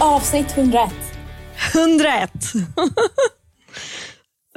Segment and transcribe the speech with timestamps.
[0.00, 0.90] Avsnitt 101.
[1.74, 2.30] 101!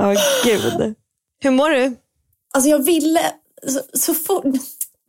[0.01, 0.13] Åh
[0.43, 0.95] gud.
[1.43, 1.95] Hur mår du?
[2.53, 3.21] Alltså jag ville
[3.67, 4.43] så, så fort...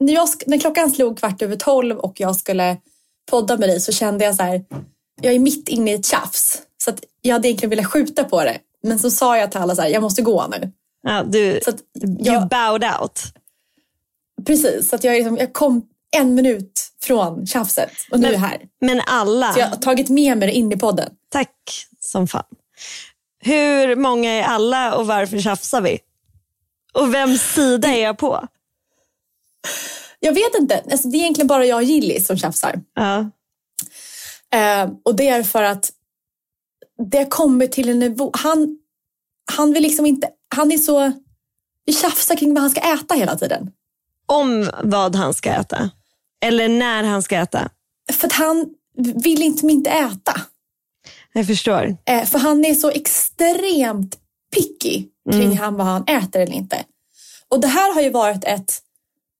[0.00, 2.76] När, jag, när klockan slog kvart över tolv och jag skulle
[3.30, 4.64] podda med dig så kände jag så här,
[5.20, 6.62] jag är mitt inne i ett tjafs.
[6.84, 8.58] Så att jag hade egentligen velat skjuta på det.
[8.82, 10.72] Men så sa jag till alla så här, jag måste gå nu.
[11.02, 13.20] Ja, du, Så att you jag, bowed out.
[14.46, 15.82] precis, så att jag, är liksom, jag kom
[16.16, 18.60] en minut från tjafset och nu är jag här.
[18.80, 21.12] Men alla, Så jag har tagit med mig det in i podden.
[21.28, 22.44] tack som fan.
[23.42, 25.98] Hur många är alla och varför tjafsar vi?
[26.92, 28.46] Och vems sida är jag på?
[30.20, 32.80] Jag vet inte, alltså, det är egentligen bara jag och Gillis som tjafsar.
[32.94, 33.30] Ja.
[34.58, 35.90] Eh, och det är för att
[37.10, 38.78] det kommer till en nivå, han,
[39.52, 41.12] han vill liksom inte, han är så,
[41.84, 43.70] vi tjafsar kring vad han ska äta hela tiden.
[44.26, 45.90] Om vad han ska äta.
[46.40, 47.70] Eller när han ska äta.
[48.12, 50.40] För att han vill inte inte äta.
[51.32, 51.96] Jag förstår.
[52.04, 54.16] Eh, för han är så extremt
[54.54, 56.84] picky kring han, vad han äter eller inte.
[57.48, 58.78] Och det här har ju varit ett,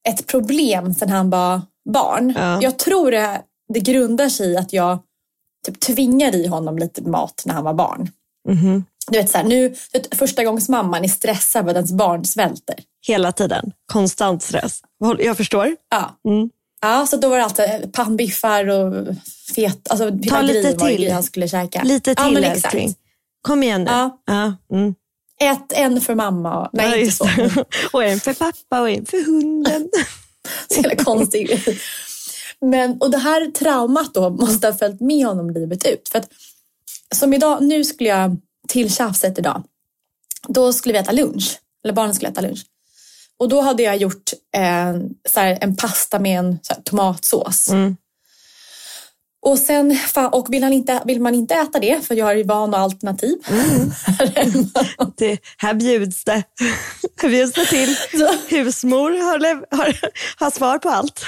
[0.08, 2.34] ett problem sedan han var barn.
[2.36, 2.62] Ja.
[2.62, 3.42] Jag tror det,
[3.74, 4.98] det grundar sig i att jag
[5.66, 8.10] typ tvingade i honom lite mat när han var barn.
[8.48, 8.84] Mhm.
[9.10, 9.74] Du vet, så här, nu,
[10.12, 12.76] första gångs mamman är stressad för att ens barn svälter.
[13.06, 13.72] Hela tiden.
[13.92, 14.82] Konstant stress.
[15.18, 15.76] Jag förstår.
[15.88, 16.30] Ja.
[16.30, 16.50] Mm.
[16.80, 19.06] Ja, så då var det alltid pannbiffar och
[19.54, 21.12] fet, alltså hela lite till.
[21.12, 21.82] han skulle käka.
[21.82, 22.84] Lite ja, till men älskling.
[22.84, 23.00] exakt.
[23.42, 23.90] Kom igen nu.
[23.90, 24.22] Ja.
[24.26, 24.56] Ja.
[24.76, 24.94] Mm.
[25.40, 26.60] Ät en för mamma.
[26.60, 27.28] och- Nej, Ja, inte så.
[27.92, 29.88] och en för pappa och en för hunden.
[30.70, 31.60] Så jävla konstig.
[32.60, 36.08] Men, och det här traumat då måste ha följt med honom livet ut.
[36.08, 36.28] För att,
[37.14, 38.36] som idag, nu skulle jag
[38.68, 39.62] till tjafset idag.
[40.48, 41.58] Då skulle vi äta lunch.
[41.84, 42.62] Eller barnen skulle äta lunch.
[43.40, 47.68] Och då hade jag gjort en, så här, en pasta med en här, tomatsås.
[47.68, 47.96] Mm.
[49.42, 49.98] Och, sen,
[50.32, 53.36] och vill, han inte, vill man inte äta det, för jag är van och alternativ.
[55.16, 56.42] Det, här bjuds det.
[57.22, 57.96] Här bjuds det till.
[58.48, 60.00] Husmor har, har,
[60.36, 61.20] har svar på allt.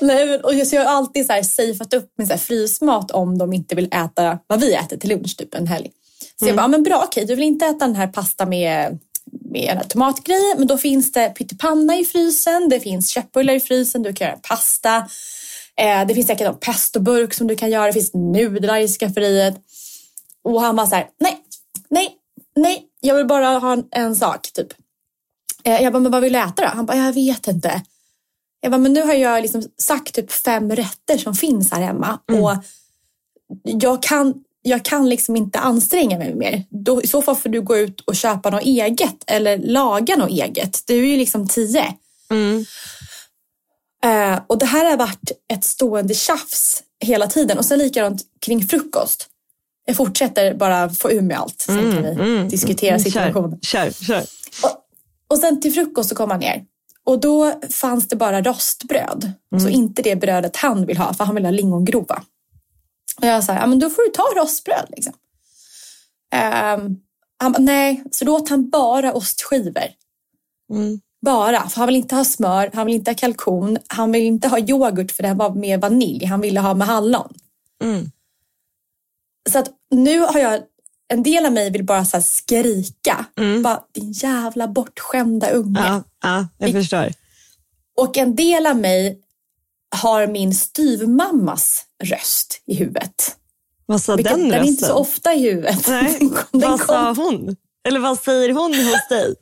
[0.00, 3.52] Nej, och så jag har alltid så här safeat upp så här frysmat om de
[3.52, 5.90] inte vill äta vad vi äter till lunch typ en helg.
[6.38, 8.98] Så jag bara, ja, men bra okej, du vill inte äta den här pasta med,
[9.50, 13.60] med den här tomatgrejen, men då finns det pyttipanna i frysen, det finns köttbullar i
[13.60, 14.96] frysen, du kan göra pasta.
[15.76, 19.54] Eh, det finns säkert en pestoburk som du kan göra, det finns nudlar i skafferiet.
[20.44, 21.38] Och han bara så här, nej,
[21.90, 22.16] nej,
[22.56, 24.68] nej, jag vill bara ha en, en sak typ.
[25.64, 26.68] Eh, jag bara, men vad vill du äta då?
[26.68, 27.82] Han bara, jag vet inte.
[28.60, 32.18] Jag bara, men nu har jag liksom sagt typ fem rätter som finns här hemma
[32.32, 32.64] och
[33.62, 36.64] jag kan, jag kan liksom inte anstränga mig mer.
[36.70, 40.30] Då, I så fall får du gå ut och köpa något eget eller laga något
[40.30, 40.82] eget.
[40.86, 41.94] Du är ju liksom tio.
[42.30, 42.64] Mm.
[44.04, 47.58] Eh, och det här har varit ett stående tjafs hela tiden.
[47.58, 49.26] Och sen likadant kring frukost.
[49.86, 51.60] Jag fortsätter bara få ur mig allt.
[51.60, 53.60] Sen kan vi diskutera situationen.
[53.62, 54.22] Kör, kör, kör.
[54.62, 54.84] Och,
[55.28, 56.64] och sen till frukost så kom han ner.
[57.04, 59.32] Och då fanns det bara rostbröd.
[59.62, 62.22] Så inte det brödet han vill ha, för han vill ha lingongrova.
[63.22, 65.12] Och jag sa, ja men då får du ta rostbröd liksom.
[66.34, 66.96] Ehm,
[67.38, 69.88] han bara, nej, så då åt han bara ostskivor.
[70.72, 71.00] Mm.
[71.22, 74.48] Bara, för han vill inte ha smör, han vill inte ha kalkon, han vill inte
[74.48, 77.34] ha yoghurt för det var med vanilj, han ville ha med hallon.
[77.82, 78.10] Mm.
[79.50, 80.62] Så att nu har jag,
[81.08, 83.26] en del av mig vill bara så här skrika.
[83.38, 83.62] Mm.
[83.62, 85.80] Bara, din jävla bortskämda unge.
[85.80, 87.08] Ja, ja, jag förstår.
[87.96, 89.20] Och en del av mig
[89.96, 93.36] har min styvmammas röst i huvudet.
[93.86, 94.68] Vad sa Vilket, den den är rösten?
[94.68, 95.88] inte så ofta i huvudet.
[95.88, 97.56] Nej, Den kom- vad sa hon?
[97.88, 99.34] Eller vad säger hon hos dig?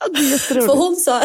[0.00, 0.66] Ja, det är jätteroligt.
[0.72, 1.22] För hon sa,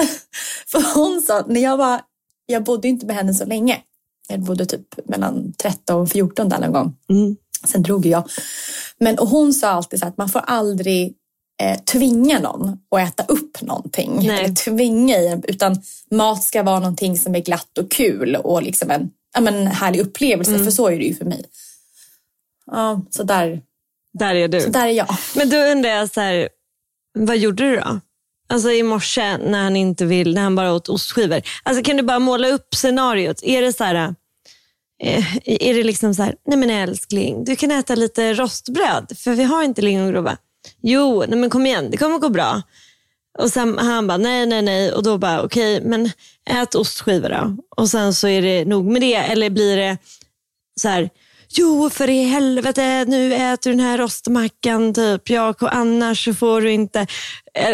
[0.68, 2.02] för hon sa, när jag var,
[2.46, 3.82] jag bodde inte med henne så länge.
[4.30, 6.96] Jag bodde typ mellan 13 och 14 där någon gång.
[7.10, 7.36] Mm.
[7.68, 8.30] Sen drog jag.
[9.00, 11.14] Men och hon sa alltid så att man får aldrig
[11.62, 14.16] eh, tvinga någon att äta upp någonting.
[14.18, 14.44] Nej.
[14.44, 18.92] Eller tvinga i utan mat ska vara någonting som är glatt och kul och liksom
[18.92, 20.52] en, ja, men en härlig upplevelse.
[20.52, 20.64] Mm.
[20.66, 21.46] För så är det ju för mig.
[22.72, 23.62] Ja, så där,
[24.14, 24.62] Där är du.
[24.62, 25.18] så där är jag.
[25.36, 26.50] Men då undrar jag, så här,
[27.14, 28.00] vad gjorde du då?
[28.50, 31.42] Alltså i morse när han inte vill, när han bara åt ostskivor.
[31.64, 33.44] Alltså kan du bara måla upp scenariot?
[33.44, 34.16] Är det så här,
[35.04, 39.32] eh, är det liksom så här, nej men älskling, du kan äta lite rostbröd för
[39.34, 40.38] vi har inte lingongrova.
[40.82, 42.62] Jo, nej men kom igen, det kommer gå bra.
[43.38, 44.94] Och sen han bara, nej, nej, nej.
[44.94, 46.12] Och då bara, okej, men
[46.50, 47.58] ät ostskivor då.
[47.78, 49.16] Och sen så är det nog med det.
[49.16, 49.98] Eller blir det
[50.82, 51.10] så här,
[51.50, 55.30] jo för i helvete, nu äter du den här rostmackan typ.
[55.30, 57.08] Ja, och annars så får du inte.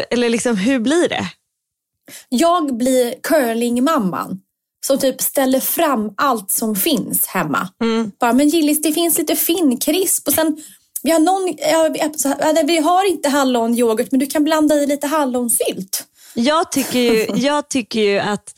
[0.09, 1.25] Eller liksom, hur blir det?
[2.29, 4.39] Jag blir curlingmamman
[4.85, 7.69] som typ ställer fram allt som finns hemma.
[7.81, 8.11] Mm.
[8.19, 10.57] Bara, men Gillis, det finns lite finnkrisp och sen
[11.03, 16.07] vi har, någon, ja, vi har inte hallonyoghurt men du kan blanda i lite hallonsylt.
[16.33, 18.53] Jag tycker ju, jag tycker ju att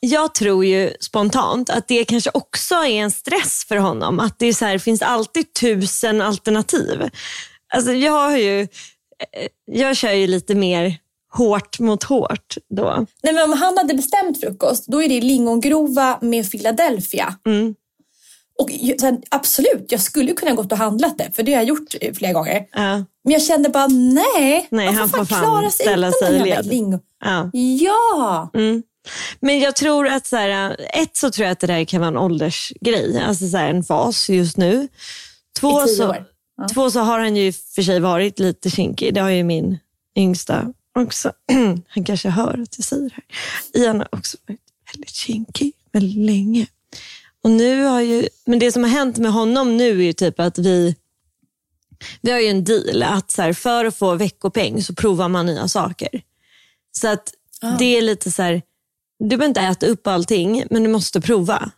[0.00, 4.20] jag tror ju spontant att det kanske också är en stress för honom.
[4.20, 7.10] Att det är så här, finns alltid tusen alternativ.
[7.74, 8.66] Alltså jag har ju, eh,
[9.64, 10.98] jag kör ju lite mer
[11.32, 13.06] hårt mot hårt då.
[13.22, 17.34] Nej, men om han hade bestämt frukost, då är det lingongrova med Philadelphia.
[17.46, 17.74] Mm.
[18.58, 18.70] Och
[19.02, 22.14] här, absolut, jag skulle kunna gått och handlat det, för det har jag gjort eh,
[22.14, 22.66] flera gånger.
[22.72, 26.38] Ja, Men jag kände bara, nej, Nej, han får fan klara sig ställa utan sig
[26.38, 26.66] den led.
[26.66, 27.00] lingon.
[27.24, 27.50] ja.
[27.52, 28.50] Ja!
[28.54, 28.82] Mm.
[29.40, 32.08] Men jag tror att, så här, ett så tror jag att det där kan vara
[32.08, 34.88] en åldersgrej, alltså så här, en fas just nu.
[35.60, 36.24] Två I tio så, år.
[36.56, 36.68] Ja.
[36.68, 39.78] två så har han ju för sig varit lite kinkig, det har ju min
[40.16, 41.32] yngsta också.
[41.88, 43.82] Han kanske hör att jag säger det här.
[43.82, 44.60] Ian har också varit
[44.92, 46.66] väldigt kinkig väldigt länge.
[47.46, 50.40] Och nu har ju, men det som har hänt med honom nu är ju typ
[50.40, 50.94] att vi,
[52.20, 55.46] vi har ju en deal att så här, för att få veckopeng så provar man
[55.46, 56.22] nya saker.
[56.92, 57.76] Så att Ah.
[57.78, 58.62] det är lite så här,
[59.18, 61.70] du behöver inte äta upp allting men du måste prova.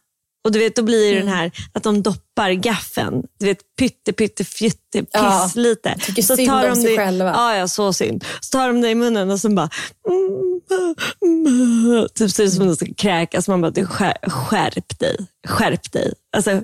[0.45, 1.27] Och du vet, då blir det Mm.
[1.27, 5.95] den här att de doppar gaffeln, du vet pytte pytte fjutte piss Ja, lite.
[6.03, 7.31] tycker synd om sig det, själva.
[7.31, 8.25] Ja, ja, så synd.
[8.41, 9.71] Så tar de det i munnen och så bara
[10.09, 13.49] mm, mm, typ ser ut som att de ska kräkas.
[13.49, 15.17] Man bara, du, skär, skärp dig.
[15.49, 16.13] Skärp dig.
[16.37, 16.63] Alltså,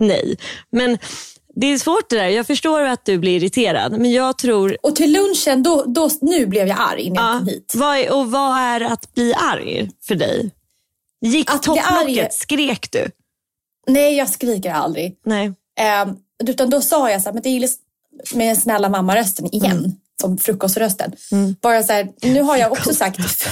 [0.00, 0.36] nej.
[0.72, 0.98] Men
[1.54, 2.26] det är svårt det där.
[2.28, 6.46] Jag förstår att du blir irriterad, men jag tror Och till lunchen, då, då, nu
[6.46, 7.72] blev jag arg när jag Ja, kom hit.
[7.76, 10.50] vad är, och vad är att bli arg för dig?
[11.22, 11.92] Gick Att topplocket?
[11.92, 13.10] arg- Skrek du?
[13.86, 15.18] Nej, jag skriker aldrig.
[15.24, 15.46] Nej.
[15.80, 16.12] Eh,
[16.48, 17.68] utan då sa jag så här, men det är
[18.34, 19.90] med den snälla mammarösten igen, Mm.
[20.20, 21.12] som frukoströsten.
[21.62, 23.18] Bara så här, nu har jag också sagt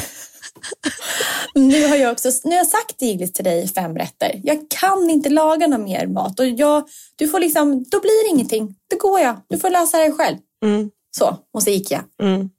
[1.55, 4.41] nu har jag också nu har jag sagt Iglis till dig fem rätter.
[4.45, 8.31] Jag kan inte laga någon mer mat och jag, du får liksom, då blir det
[8.35, 8.75] ingenting.
[8.91, 9.41] Då går jag.
[9.49, 10.37] Du får lösa det själv.
[10.65, 12.03] Mm, Så, och så gick jag.
[12.23, 12.51] mm.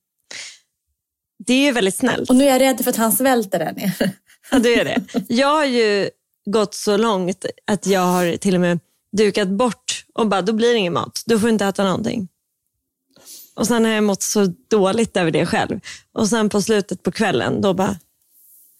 [1.45, 2.29] Det är ju väldigt snällt.
[2.29, 3.93] Och nu är jag rädd för att han svälter där nere.
[4.51, 5.01] Ja, det är det.
[5.27, 6.09] Jag har ju
[6.45, 8.79] gått så långt att jag har till och med
[9.17, 11.23] dukat bort och bara, då blir det ingen mat.
[11.25, 12.27] Du får inte äta någonting.
[13.55, 15.79] Och sen har jag mått så dåligt över det själv.
[16.13, 17.95] Och sen på slutet på kvällen, då bara,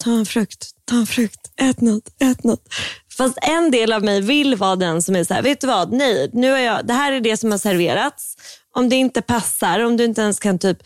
[0.03, 2.73] ta en frukt, ta en frukt, ät något, ät något.
[3.17, 5.91] Fast en del av mig vill vara den som är så här, vet du vad,
[5.91, 8.35] nej, nu är jag, det här är det som har serverats.
[8.75, 10.77] Om det inte passar, om du inte ens kan typ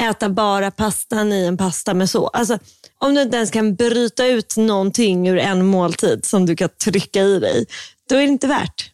[0.00, 2.28] äta bara pastan i en pasta med så.
[2.28, 2.58] Alltså,
[2.98, 7.22] om du inte ens kan bryta ut någonting ur en måltid som du kan trycka
[7.22, 7.66] i dig,
[8.08, 8.90] då är det inte värt.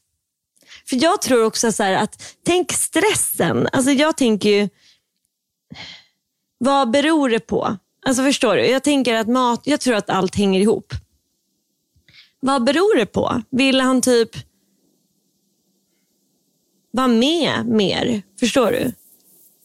[0.89, 3.69] För jag tror också så här att, tänk stressen.
[3.73, 4.69] Alltså jag tänker ju,
[6.59, 7.77] vad beror det på?
[8.07, 8.67] Alltså förstår du?
[8.67, 10.93] Jag tänker att mat, jag tror att allt hänger ihop.
[12.41, 13.43] Vad beror det på?
[13.51, 14.31] Vill han typ
[16.91, 18.23] vara med mer?
[18.41, 18.93] Förstår du?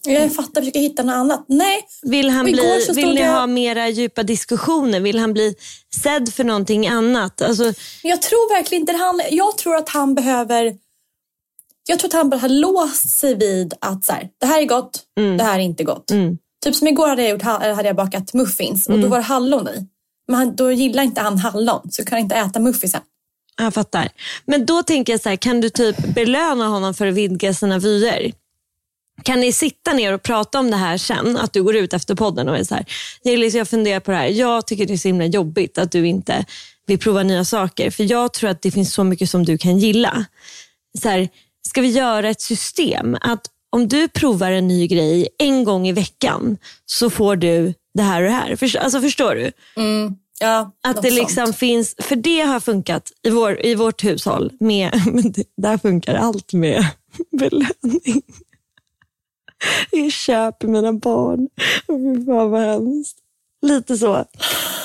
[0.03, 1.45] Jag fattar, försöker hitta något annat.
[1.47, 4.99] Nej, Vill, han bli, vill ni jag- ha mera djupa diskussioner?
[4.99, 5.55] Vill han bli
[6.03, 7.41] sedd för någonting annat?
[7.41, 7.73] Alltså,
[8.03, 9.25] Jag tror verkligen inte handlar...
[9.31, 10.73] Jag tror att han behöver...
[11.87, 14.65] Jag tror att han bara har låst sig vid att så här, det här är
[14.65, 15.03] gott,
[15.37, 16.11] det här är inte gott.
[16.11, 19.23] mm, Typ som igår hade jag, gjort, hade jag bakat muffins och då var det
[19.23, 19.87] hallon i.
[20.27, 23.01] Men han, då gillar inte han hallon så kan han inte äta muffinsen.
[23.57, 24.09] jag fattar.
[24.45, 27.79] Men då tänker jag så här, kan du typ belöna honom för att vidga sina
[27.79, 28.31] vyer?
[29.23, 31.37] Kan ni sitta ner och prata om det här sen?
[31.37, 32.85] Att du går ut efter podden och är så här,
[33.23, 34.27] Gillis, jag funderar på det här.
[34.27, 36.45] Jag tycker det är så himla jobbigt att du inte
[36.87, 37.91] vill prova nya saker.
[37.91, 40.25] För jag tror att det finns så mycket som du kan gilla.
[41.01, 41.29] Så här,
[41.67, 43.17] ska vi göra ett system?
[43.21, 48.03] Att om du provar en ny grej en gång i veckan så får du det
[48.03, 48.55] här och det här.
[48.55, 49.51] Först, alltså förstår du?
[50.39, 51.21] Ja, Att det sånt.
[51.21, 54.51] liksom finns, för det har funkat i, vår, i vårt hushåll.
[54.59, 54.91] Med,
[55.61, 56.85] där funkar allt med
[57.39, 58.21] belöning.
[59.91, 61.47] Jag köper mina barn.
[61.87, 63.17] Fy fan vad hemskt.
[63.61, 64.25] Lite så.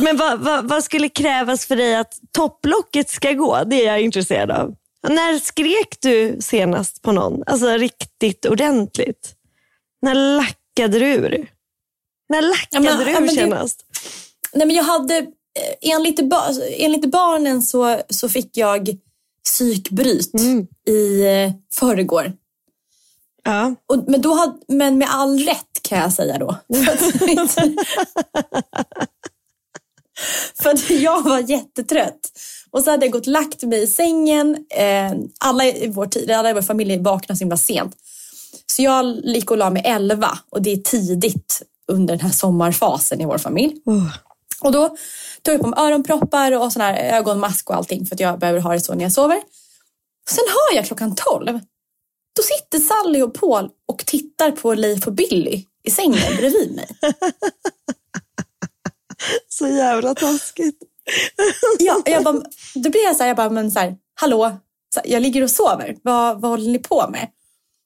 [0.01, 3.65] Men vad, vad, vad skulle krävas för dig att topplocket ska gå?
[3.67, 4.75] Det är jag intresserad av.
[5.09, 7.43] När skrek du senast på någon?
[7.47, 9.35] Alltså riktigt ordentligt.
[10.03, 11.51] När lackade du ur?
[12.29, 13.85] När lackade Ja, men- du ja, men det- senast?
[14.55, 16.21] Nej, men jag hade, eh, enligt,
[16.77, 18.89] enligt barnen så, så fick jag
[19.45, 20.67] psykbryt Mm.
[20.89, 22.33] i eh, förrgår.
[23.47, 23.75] Ja.
[23.87, 26.57] Och, men, då hade, men med all rätt kan jag säga då.
[30.63, 32.21] För att, jag var jättetrött.
[32.71, 34.57] Och så hade jag gått och lagt mig i sängen.
[34.71, 37.97] Eh, alla, i vår tid, alla i vår familj vaknade så himla sent.
[38.67, 41.63] Så jag gick och la mig elva och det är tidigt
[41.93, 43.77] under den här sommarfasen i vår familj.
[43.85, 44.17] Oh.
[44.61, 44.89] Och då
[45.43, 48.61] tog jag på mig öronproppar och sån här ögonmask och allting för att jag behöver
[48.61, 49.43] ha det så när jag sover.
[50.31, 51.61] Sen hör jag klockan 12.
[52.37, 56.89] Då sitter Sally och Paul och tittar på Leif och Billy i sängen bredvid mig.
[59.49, 60.79] Så jävla taskigt.
[61.79, 62.43] Ja, jag bara,
[62.75, 64.57] då blir jag så här, jag bara, men så här, hallå,
[64.95, 65.97] så här, jag ligger och sover.
[66.03, 67.31] Vad, vad håller ni på med?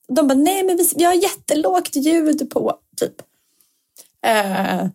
[0.07, 3.15] De bara, nej men vi, vi har jättelågt ljud på, typ.
[4.25, 4.87] Eh,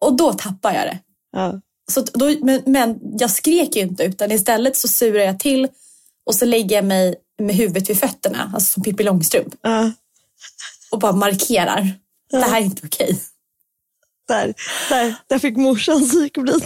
[0.00, 0.98] och då tappar jag det.
[1.32, 1.60] Ja.
[1.90, 5.68] Så då, men, men jag skrek ju inte utan istället så surar jag till
[6.26, 9.90] och så lägger jag mig med huvudet vid fötterna, alltså som Pippi Långstrump Ja.
[10.90, 11.90] och bara markerar.
[12.30, 13.18] Det här är inte okej.
[14.28, 14.54] Där,
[14.88, 16.64] där, där fick morsan psykbryt.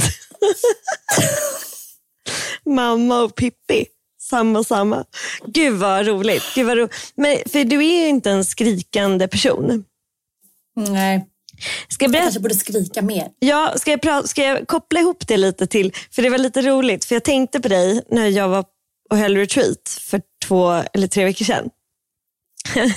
[2.67, 3.87] Mamma och Pippi.
[4.21, 5.05] Samma, samma.
[5.47, 6.43] Gud vad roligt.
[6.55, 6.89] Gud vad ro...
[7.15, 9.85] Men, för du är ju inte en skrikande person.
[10.77, 11.27] Nej,
[11.89, 13.29] Ska jag, jag kanske borde skrika mer.
[13.39, 14.23] ja, ska, jag pra...
[14.23, 17.61] ska jag koppla ihop det lite till, för det var lite roligt, för jag tänkte
[17.61, 18.65] på dig när jag var
[19.13, 21.71] och höll retreat för två eller tre veckor sedan.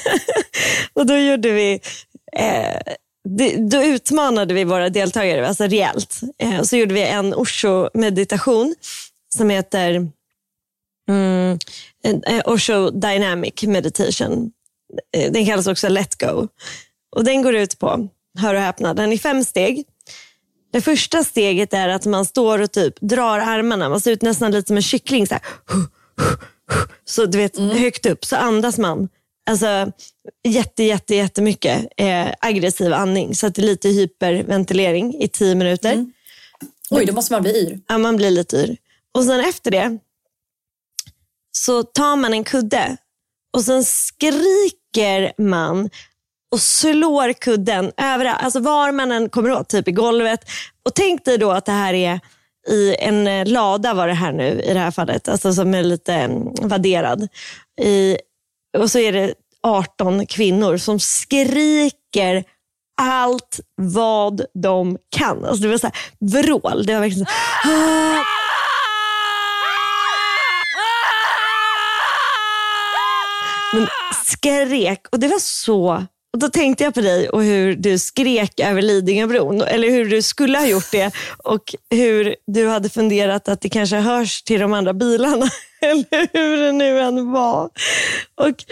[0.93, 1.81] och då gjorde vi
[2.37, 2.93] eh,
[3.29, 6.21] det, då utmanade vi våra deltagare, alltså rejält.
[6.37, 8.75] Eh, och så gjorde vi en Osho-meditation
[9.35, 10.11] som heter
[11.09, 11.59] mm,
[12.03, 14.51] eh, Osho Dynamic Meditation.
[15.17, 16.47] Eh, den kallas också Let Go.
[17.15, 19.83] Och den går ut på, hör och häpna, den är fem steg.
[20.71, 24.51] Det första steget är att man står och typ drar armarna, man ser ut nästan
[24.51, 25.27] lite som en kyckling.
[25.27, 25.43] Så, här
[27.05, 29.09] så du vet, högt upp, så andas man.
[29.49, 29.91] Alltså
[30.47, 33.35] jätte, jätte, jättemycket eh, aggressiv andning.
[33.35, 36.05] Så att det är lite hyperventilering i tio minuter.
[36.89, 37.79] Oj, då måste man bli yr.
[37.87, 38.77] Ja, man blir lite yr.
[39.13, 39.97] Och sen efter det
[41.51, 42.97] så tar man en kudde
[43.53, 45.89] och sen skriker man
[46.51, 48.43] och slår kudden överallt.
[48.43, 50.39] Alltså var man än kommer åt, typ i golvet.
[50.83, 52.19] Och tänk dig då att det här är
[52.67, 55.27] i en eh, lada var det här nu i det här fallet.
[55.27, 57.27] Alltså som är lite mm, vadderad.
[57.81, 58.17] I,
[58.77, 62.43] och så är det 18 kvinnor som skriker
[63.01, 65.45] allt vad de kan.
[65.45, 66.85] Alltså det var så här, vrål.
[66.85, 68.23] Det var verkligen så här,
[73.73, 73.87] men
[74.25, 75.07] skrek.
[75.11, 76.05] Och det var så...
[76.35, 79.61] Och Då tänkte jag på dig och hur du skrek över Lidingöbron.
[79.61, 81.11] Eller hur du skulle ha gjort det.
[81.37, 85.49] Och hur du hade funderat att det kanske hörs till de andra bilarna.
[85.81, 87.69] Eller hur det nu än var.
[88.35, 88.63] Och,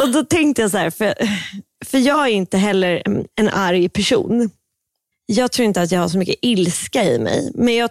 [0.00, 1.14] och Då tänkte jag så här, för,
[1.84, 4.50] för jag är inte heller en, en arg person.
[5.26, 7.52] Jag tror inte att jag har så mycket ilska i mig.
[7.54, 7.90] Men jag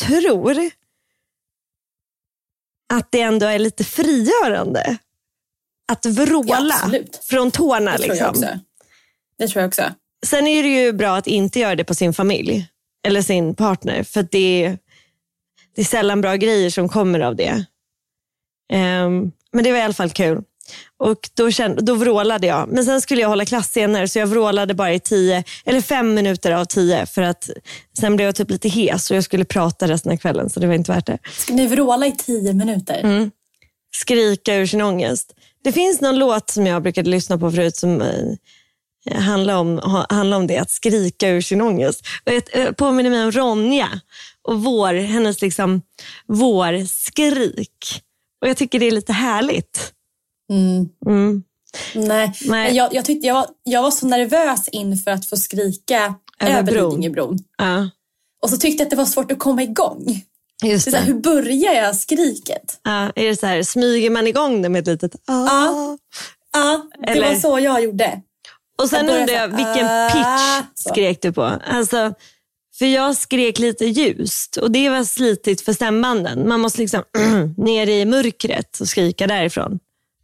[0.00, 0.70] tror
[2.92, 4.98] att det ändå är lite frigörande.
[5.92, 6.98] Att vråla Ja,
[7.30, 7.92] från tårna.
[7.92, 8.28] Det tror jag liksom.
[8.30, 8.58] också.
[9.38, 9.82] Det tror jag också.
[10.26, 12.66] Sen är det ju bra att inte göra det på sin familj
[13.06, 14.02] eller sin partner.
[14.02, 14.78] För det, är,
[15.74, 17.64] det är sällan bra grejer som kommer av det.
[18.72, 20.42] Ehm, men det var i alla fall kul.
[20.98, 22.68] Och då, kände, då vrålade jag.
[22.68, 26.14] Men sen skulle jag hålla klass senare så jag vrålade bara i tio, eller fem
[26.14, 27.06] minuter av tio.
[27.06, 27.50] För att
[27.98, 30.66] sen blev jag typ lite hes och jag skulle prata resten av kvällen så det
[30.66, 31.18] var inte värt det.
[31.36, 33.00] Ska ni vråla i tio minuter?
[33.04, 33.30] Mm.
[33.96, 35.34] Skrika ur sin ångest.
[35.64, 40.06] Det finns någon låt som jag brukade lyssna på förut som eh, handlar, om, ha,
[40.08, 42.06] handlar om det, att skrika ur sin ångest.
[42.26, 44.00] Och jag eh, påminner mig om Ronja
[44.42, 45.82] och vår, hennes liksom,
[46.26, 48.02] vårskrik.
[48.42, 49.92] Och jag tycker det är lite härligt.
[50.52, 50.88] Mm.
[51.06, 51.42] Mm.
[51.94, 52.76] Nej, Nej.
[52.76, 56.72] Jag, jag, tyckte jag, var, jag var så nervös inför att få skrika Över över
[56.72, 56.90] bron.
[56.90, 57.38] Lidingöbron.
[57.58, 57.90] Ja,
[58.42, 60.22] Och så tyckte jag att det var svårt att komma igång.
[60.64, 61.12] Just Det är så här, det.
[61.12, 62.80] hur börjar jag skriket?
[62.82, 65.46] Ja, är det så här, smyger man igång det med ett litet ah?
[65.46, 65.98] Ja.
[66.52, 68.22] Ja, det Eller- var så jag gjorde.
[68.82, 71.42] Och sen undrar jag, vilken ah, pitch skrek du på?
[71.66, 72.14] Alltså,
[72.78, 76.48] för jag skrek lite ljust och det var slitigt för stämbanden.
[76.48, 77.02] Man måste liksom
[77.56, 79.78] ner i mörkret och skrika därifrån.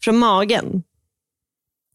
[0.05, 0.83] Från magen.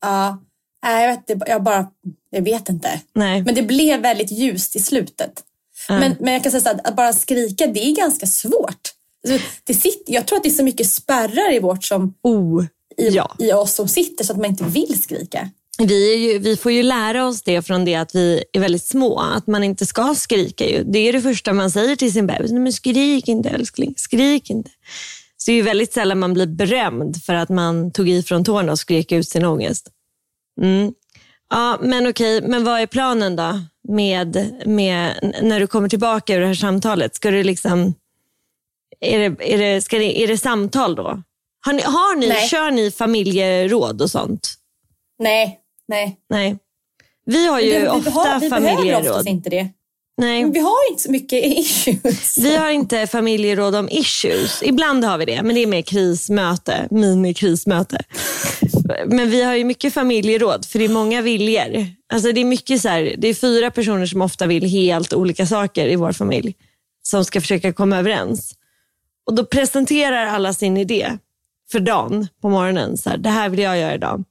[0.01, 0.43] Ja.
[0.81, 1.88] Jag vet, inte, jag bara,
[2.29, 3.01] jag vet inte.
[3.15, 3.43] Nej.
[3.43, 5.43] Men det blev väldigt ljust i slutet.
[5.89, 8.93] Men, men jag kan säga så här, att bara skrika, det är ganska svårt.
[9.27, 12.65] Alltså, det sitter, jag tror att det är så mycket spärrar i vårt som Oh,
[12.98, 13.36] i, ja.
[13.39, 15.50] i oss som sitter så att man inte vill skrika.
[15.77, 19.19] Vi, ju, vi får ju lära oss det från det att vi är väldigt små.
[19.19, 20.69] Att man inte ska skrika.
[20.69, 20.84] Ju.
[20.84, 22.51] Det är det första man säger till sin bebis.
[22.51, 24.69] Men skrik inte älskling, skrik inte.
[25.38, 28.43] Så det är ju väldigt sällan man blir berömd för att man tog i från
[28.43, 29.89] tårna och skrek ut sin ångest.
[30.62, 30.93] Mm.
[31.50, 33.60] Ja, men okej, men vad är planen då?
[33.89, 37.93] Med, med, när du kommer tillbaka ur det här samtalet, ska du liksom...
[39.00, 41.22] Är det, är det, ska det, är det samtal då?
[41.65, 42.48] Har ni, har ni, Nej.
[42.50, 44.53] kör ni familjeråd och sånt?
[45.19, 46.17] Nej, nej.
[46.29, 46.58] Nej.
[47.25, 49.08] Vi har ju vi, vi, ofta har- vi behöver familjeråd.
[49.08, 49.67] oftast inte det.
[50.17, 50.51] Nej.
[50.51, 52.38] Vi har inte så mycket issues.
[52.38, 54.63] Vi har inte familjeråd om issues.
[54.63, 58.01] Ibland har vi det, men det är mer krismöte, minikrismöte.
[59.05, 61.86] Men vi har ju mycket familjeråd, för det är många viljor.
[62.13, 65.46] Alltså det, är mycket så här, det är fyra personer som ofta vill helt olika
[65.46, 66.55] saker i vår familj,
[67.03, 68.55] som ska försöka komma överens.
[69.25, 71.17] Och Då presenterar alla sin idé
[71.72, 72.98] för dagen på morgonen.
[72.98, 74.24] Så här, det här vill jag göra idag.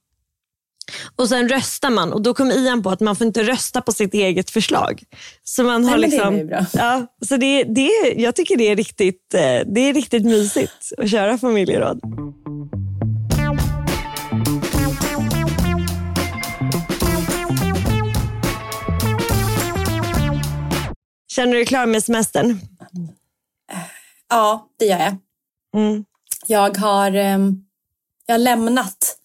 [1.17, 3.93] Och sen röstar man och då kom Ian på att man får inte rösta på
[3.93, 5.03] sitt eget förslag.
[5.45, 6.67] Så man har Nej, men det är liksom, bra.
[6.73, 11.11] Ja, så det, det, jag tycker det är, riktigt, eh, det är riktigt mysigt att
[11.11, 12.01] köra familjeråd.
[21.39, 22.61] Känner du dig klar med semestern?
[24.29, 25.17] Ja, det gör jag.
[25.77, 26.05] Mm.
[26.47, 27.65] Jag har, ehm,
[28.27, 29.17] jag har lämnat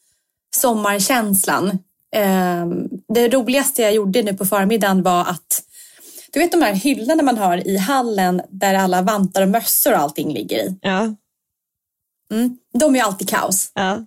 [0.56, 1.80] sommarkänslan.
[2.16, 5.64] Ehm, det roligaste jag gjorde nu på förmiddagen var att
[6.32, 10.00] du vet de här hyllorna man har i hallen där alla vantar och mössor och
[10.00, 10.78] allting ligger i.
[10.82, 11.16] Ja,
[12.32, 12.58] Mm.
[12.74, 13.72] De är ju alltid kaos.
[13.74, 14.06] ja.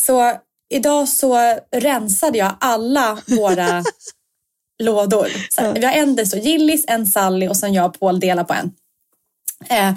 [0.00, 0.38] Så
[0.68, 3.84] idag så rensade jag alla våra
[4.78, 5.28] lådor.
[5.50, 8.44] Så här, vi har en står Gillis, en Sally och sen jag och Paul delar
[8.44, 8.72] på en.
[9.68, 9.94] Eh,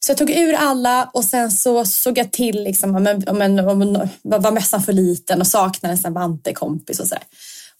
[0.00, 3.42] så jag tog ur alla och sen så såg jag till liksom, om, en, om,
[3.42, 7.24] en, om en, var mössan för liten och saknade en vantekompis och sådär.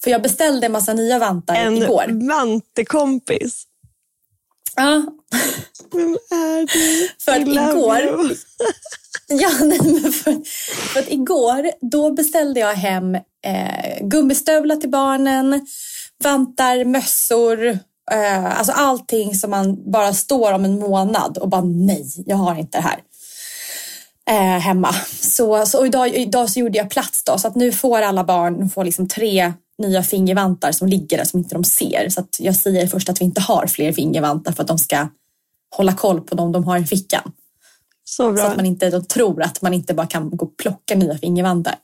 [0.03, 2.29] För jag beställde en massa nya vantar En igår.
[2.29, 3.65] vantekompis.
[4.77, 5.03] Ja,
[5.93, 7.15] Vem är du?
[7.25, 8.37] För att igår-.
[9.33, 10.45] Ja, nej, men för,
[10.93, 15.67] för att igår då beställde jag hem eh, gummistövlar till barnen,
[16.25, 17.69] vantar, mössor,
[18.13, 22.55] eh, alltså allting som man bara står om en månad och bara nej, jag har
[22.55, 23.01] inte det här
[24.31, 24.93] eh, hemma.
[25.21, 28.71] Så, så idag, idag så gjorde jag plats då så att nu får alla barn
[28.71, 32.09] får liksom tre nya fingervantar som ligger där som inte de ser.
[32.09, 35.09] Så att jag säger först att vi inte har fler fingervantar för att de ska
[35.77, 37.33] hålla koll på dem de har i fickan.
[38.05, 40.95] Så Så att man inte de tror att man inte bara kan gå och plocka
[40.95, 41.75] nya fingervantar.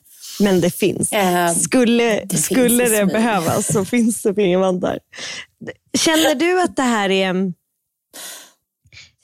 [0.41, 1.13] Men det finns.
[1.13, 4.99] Eh, Skulle, det skulle finns det behövas så finns det fingervantar.
[5.99, 7.53] Känner du att det här är...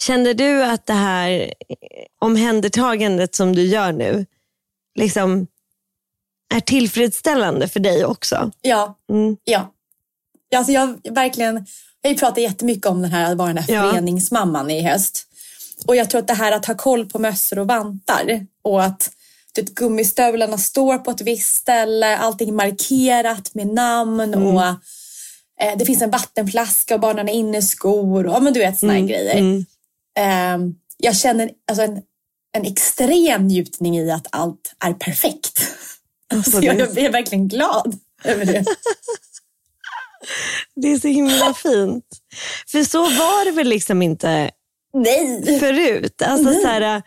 [0.03, 1.55] Känner du att det här
[2.21, 4.27] omhändertagandet som du gör nu
[4.99, 5.47] liksom
[6.55, 8.51] är tillfredsställande för dig också?
[8.63, 9.37] Ja, Mm.
[9.45, 9.73] ja.
[10.57, 11.67] Alltså jag verkligen,
[12.09, 13.91] ju pratat jättemycket om den här, att vara den här Ja.
[13.91, 15.27] föreningsmamman i höst.
[15.87, 19.11] Och jag tror att det här att ha koll på mössor och vantar och att
[19.57, 24.63] vet, gummistövlarna står på ett visst ställe, allting är markerat med namn och
[25.61, 28.93] eh, det finns en vattenflaska och barnen har inneskor och ja, men du vet såna
[28.93, 29.39] här grejer.
[29.39, 29.65] Mm.
[30.19, 32.03] Eh, jag känner alltså en,
[32.57, 35.61] en extrem njutning i att allt är perfekt.
[36.35, 38.65] Alltså, jag, jag är verkligen glad över det.
[40.75, 42.05] Det är så himla fint.
[42.67, 44.51] För så var det väl liksom inte
[44.93, 45.59] Nej!
[45.61, 46.23] förut.
[46.23, 47.03] Alltså, så här,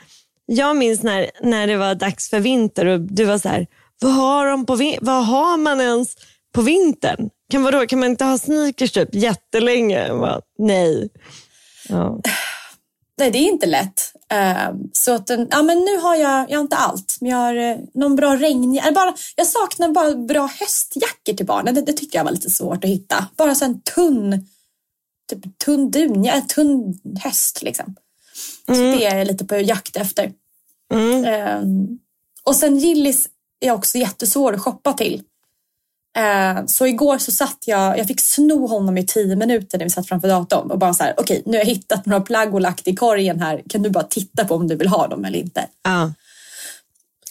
[0.46, 3.68] jag minns när, när det var dags för vinter och du var så här,
[4.02, 6.16] vad har, de på vad har man ens
[6.54, 7.30] på vintern?
[7.52, 10.10] Kan, vadå, kan man inte ha sneakers typ jättelänge?
[10.10, 11.10] Bara, nej.
[11.90, 12.22] Ja.
[13.18, 14.14] Nej, det är inte lätt.
[14.30, 17.56] Ehm, så att ja, men nu har jag, jag har inte allt, men jag har
[17.56, 18.80] eh, någon bra regn...
[18.96, 21.76] Bara, jag saknar bara bra höstjackor till barnen.
[21.76, 23.28] Det, det tyckte jag var lite svårt att hitta.
[23.38, 24.48] Bara så en tunn,
[25.30, 27.96] typ tunn dunja, en tunn höst liksom.
[28.68, 30.32] Så det är jag lite på jakt efter.
[30.94, 31.26] Mm.
[31.26, 31.88] Eh,
[32.44, 35.22] och sen Gillis är också jättesvår att shoppa till.
[36.18, 39.90] Eh, så igår så satt jag, jag fick sno honom i tio minuter när vi
[39.90, 42.62] satt framför datorn och bara så här, okej nu har jag hittat några plagg och
[42.62, 45.40] lagt i korgen här, kan du bara titta på om du vill ha dem eller
[45.40, 45.68] inte?
[45.84, 46.14] Ja.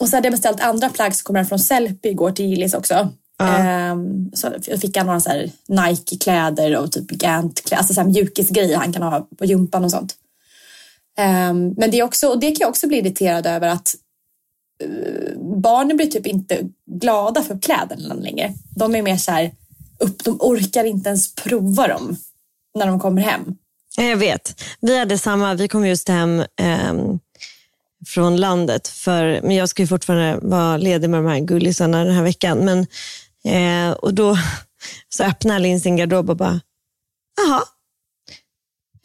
[0.00, 3.08] Och så hade jag beställt andra plagg som kommer från Sellpy igår till Gillis också.
[3.42, 5.30] Ehm, så jag fick han några så
[5.66, 10.16] Nike-kläder och typ Gant-kläder, alltså så mjukisgrejer han kan ha på gympan och sånt.
[11.18, 13.94] Ehm, men det, är också, och det kan jag också bli irriterad över att
[14.83, 18.53] eh, barnen blir typ inte glada för kläderna längre.
[18.77, 19.50] De är mer så här,
[19.98, 22.16] upp, de orkar inte ens prova dem
[22.79, 23.57] när de kommer hem.
[23.96, 24.62] Jag vet.
[24.81, 27.18] Vi hade samma, vi kom just hem ehm,
[28.07, 28.88] från landet.
[28.88, 32.59] För, men jag ska ju fortfarande vara ledig med de här gullisarna den här veckan.
[32.59, 32.87] Men,
[33.44, 34.38] eh, och då
[35.09, 36.61] så öppnar Linn sin garderob och bara,
[37.37, 37.62] jaha,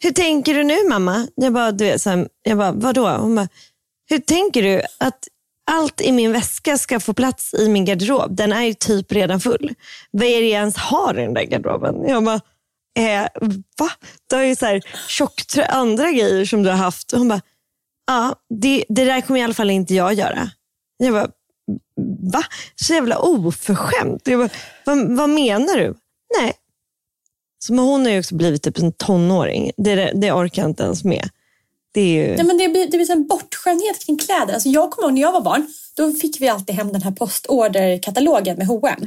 [0.02, 1.26] hur tänker du nu mamma?
[1.34, 3.08] Jag bara, du vet, så här, jag bara vadå?
[3.08, 3.48] Hon bara,
[4.08, 5.28] hur tänker du att
[5.70, 8.36] allt i min väska ska få plats i min garderob?
[8.36, 9.74] Den är ju typ redan full.
[10.10, 12.08] Vad är det jag ens har i den där garderoben?
[12.08, 12.40] Jag bara,
[12.98, 13.26] eh,
[13.78, 13.90] va?
[14.30, 17.12] Du har ju så här tjocktrö- andra grejer som du har haft.
[17.12, 17.40] Hon bara,
[18.06, 20.50] ja, det, det där kommer i alla fall inte jag göra.
[20.96, 21.28] Jag bara,
[22.32, 22.42] va?
[22.74, 24.22] Så jävla oförskämt.
[24.28, 24.50] Jag bara,
[24.84, 25.94] vad, vad menar du?
[26.40, 26.52] Nej,
[27.62, 29.70] så, men hon har ju också blivit typ en tonåring.
[29.76, 31.28] Det, det orkar jag inte ens med.
[31.92, 32.36] Det är ju...
[32.36, 34.54] Nej, men det blir, det blir en bortskämdhet kring kläder.
[34.54, 37.10] Alltså jag kommer ihåg när jag var barn, då fick vi alltid hem den här
[37.10, 39.06] postorderkatalogen med H&M.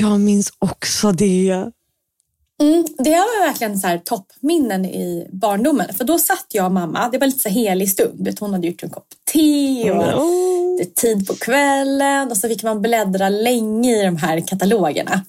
[0.00, 1.70] Jag minns också det.
[2.60, 5.94] Mm, det var verkligen så här toppminnen i barndomen.
[5.94, 8.36] För då satt jag och mamma, det var lite så helig stund.
[8.40, 10.76] Hon hade gjort en kopp te och Mm.
[10.76, 12.30] det är tid på kvällen.
[12.30, 15.24] Och så fick man bläddra länge i de här katalogerna.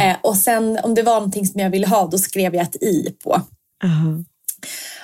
[0.00, 2.76] Eh, och sen om det var någonting som jag ville ha, då skrev jag ett
[2.76, 3.42] i på.
[3.84, 4.24] Aha.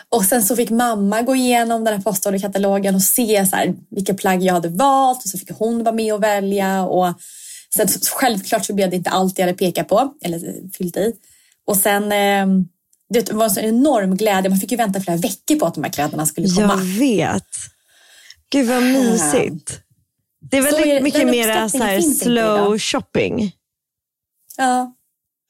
[0.08, 4.14] Och sen så fick mamma gå igenom den här postorderkatalogen och se så här, vilka
[4.14, 5.24] plagg jag hade valt.
[5.24, 6.82] Och så fick hon vara med och välja.
[6.82, 7.14] Och
[7.74, 10.40] sen så, självklart så blev det inte allt jag hade pekat på eller
[10.78, 11.12] fyllt i.
[11.66, 12.46] Och sen eh,
[13.14, 14.50] det var en sån enorm glädje.
[14.50, 16.74] Man fick ju vänta flera veckor på att de här kläderna skulle komma.
[16.74, 17.48] Jag vet.
[18.50, 19.80] Gud vad mysigt.
[20.50, 23.52] Det är väldigt är- mycket mer så här slow shopping.
[24.56, 24.94] Ja,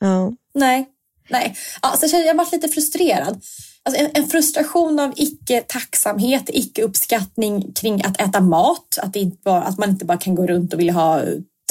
[0.01, 0.33] Ja.
[0.55, 0.87] nej.
[1.31, 1.57] nej.
[1.83, 3.43] Ja, jag kände- jag lite frustrerad.
[3.83, 8.99] Alltså en, en frustration av icke-tacksamhet, icke-uppskattning kring att äta mat.
[9.03, 11.23] Att, inte bara, att man inte bara kan gå runt och vilja ha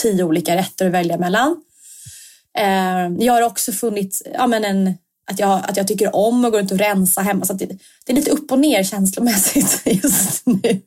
[0.02, 1.56] tio olika rätter att välja mellan.
[2.58, 4.94] Eh, jag har också funnit ja, men en,
[5.32, 7.46] att, jag, att jag tycker om att gå runt och rensa hemma.
[7.46, 7.66] Så det,
[8.06, 10.82] det är lite upp och ner känslomässigt just nu.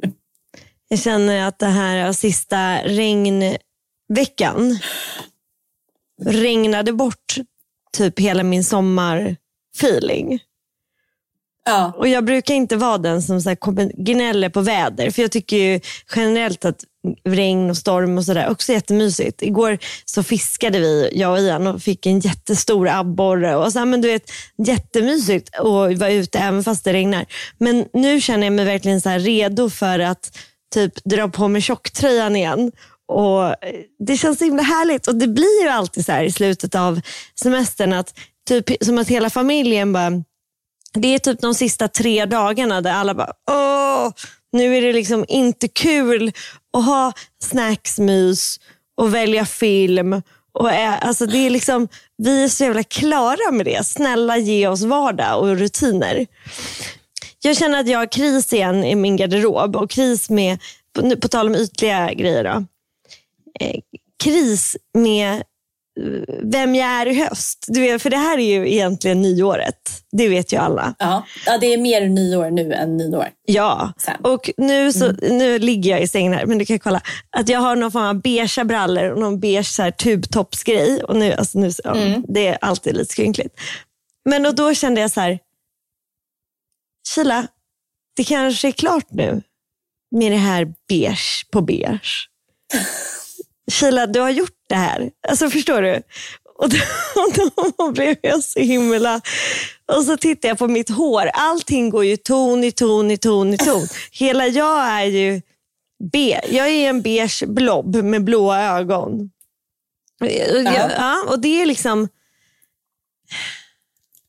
[0.88, 4.78] Jag känner att det här sista regnveckan
[6.24, 7.37] regnade bort
[7.92, 10.40] typ hela min sommarfeeling.
[11.64, 15.11] Ja, Och jag brukar inte vara den som så här gnäller på väder.
[15.11, 15.81] För jag tycker ju
[16.16, 16.85] generellt att
[17.24, 19.42] regn och storm och sådär också är jättemysigt.
[19.42, 23.57] Igår så fiskade vi, jag och Ian, och fick en jättestor abborre.
[23.57, 24.31] Och så, här, men du vet,
[24.66, 27.26] jättemysigt att vara ute även fast det regnar.
[27.59, 30.38] Men nu känner jag mig verkligen så här redo för att
[30.74, 32.72] typ dra på mig tjocktröjan igen.
[33.09, 33.55] Och eh,
[34.07, 35.07] Det känns så himla härligt.
[35.09, 37.01] Och det blir ju alltid så här i slutet av
[37.40, 38.14] semestern att
[38.49, 40.11] typ som att hela familjen bara
[40.95, 44.12] det är typ de sista tre dagarna där alla bara, åh,
[44.53, 46.33] nu är det liksom inte kul
[46.77, 47.12] att ha
[47.45, 48.61] snacksmys
[48.97, 50.23] och välja film.
[50.59, 51.88] Och ä- alltså det är liksom,
[52.19, 53.87] vi är så jävla klara med det.
[53.87, 56.27] Snälla ge oss vardag och rutiner.
[57.42, 60.59] Jag känner att jag har kris igen i min garderob och kris med,
[60.95, 62.64] på, på tal om ytliga grejer då.
[63.61, 63.81] Eh,
[64.25, 65.42] kris med eh,
[66.42, 67.64] vem jag är i höst.
[67.69, 70.03] Du vet, för det här är ju egentligen nyåret.
[70.12, 70.95] Det vet ju alla.
[70.99, 71.27] ja.
[71.47, 73.29] ja, det är mer nyår nu än nyår.
[73.47, 74.16] Ja, Sen.
[74.23, 77.01] och nu, så, nu ligger jag i sängen här, men du kan kolla.
[77.31, 81.03] Att jag har någon form av beigea brallor och någon beige så här, tubtoppsgrej.
[81.03, 81.95] Och nu, alltså nu, ja,
[82.29, 83.61] Det är alltid lite skrynkligt.
[84.25, 85.38] Men och då kände jag så här,
[87.14, 87.47] Kila,
[88.16, 89.42] det kanske är klart nu
[90.11, 92.29] med det här beige på beige.
[93.72, 95.11] Kila, du har gjort det här.
[95.29, 96.02] Alltså förstår du?
[96.59, 96.76] Och då,
[97.79, 99.20] då blev jag så himla...
[99.96, 101.31] Och så tittar jag på mitt hår.
[101.35, 103.87] Allting går ju ton i ton i ton i ton.
[104.12, 105.42] Hela jag är ju
[106.12, 106.40] be.
[106.48, 109.31] Jag är en beige blob med blåa ögon.
[110.20, 110.90] Ja.
[110.96, 112.09] ja, och det är liksom...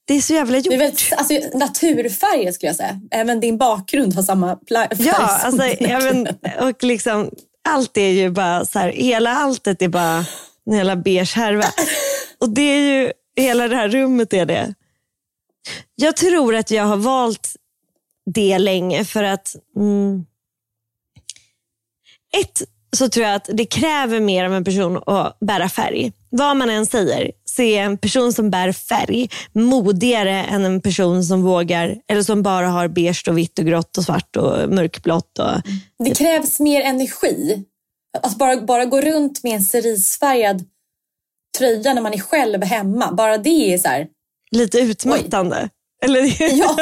[0.05, 0.73] Det är så jävla gjort.
[0.73, 2.99] väldigt, alltså, naturfärger skulle jag säga.
[3.11, 6.37] Även din bakgrund har samma färg Ja, alltså, kläder.
[6.61, 7.31] och liksom,
[7.67, 10.25] allt är ju bara så här, hela alltet är bara
[10.65, 11.65] en jävla beige härva.
[12.39, 14.73] Och det är ju, hela det här rummet är det.
[15.95, 17.55] Jag tror att jag har valt
[18.25, 20.25] det länge för att mm,
[22.37, 22.61] ett
[22.97, 26.11] så tror jag att det kräver mer av en person att bära färg.
[26.29, 31.23] Vad man än säger så är en person som bär färg modigare än en person
[31.23, 35.39] som vågar eller som bara har beige och vitt och grått och svart och mörkblått.
[35.39, 35.61] Och,
[36.05, 37.63] Det krävs mer energi.
[38.23, 40.65] Att bara, bara gå runt med en cerisfärgad
[41.57, 43.11] tröja när man är själv hemma.
[43.11, 44.07] Bara det är så här.
[44.51, 45.69] lite utmattande.
[46.05, 46.53] Eller?
[46.59, 46.77] Ja.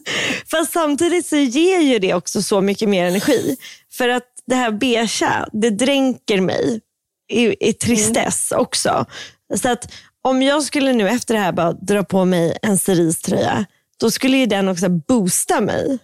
[0.50, 3.56] Fast samtidigt så ger ju det också så mycket mer energi.
[3.92, 6.80] För att det här beigea, det dränker mig
[7.28, 9.06] i, i tristess också.
[9.54, 13.64] Så att om jag skulle nu efter det här bara dra på mig en ceriströja,
[14.00, 15.98] då skulle ju den också boosta mig.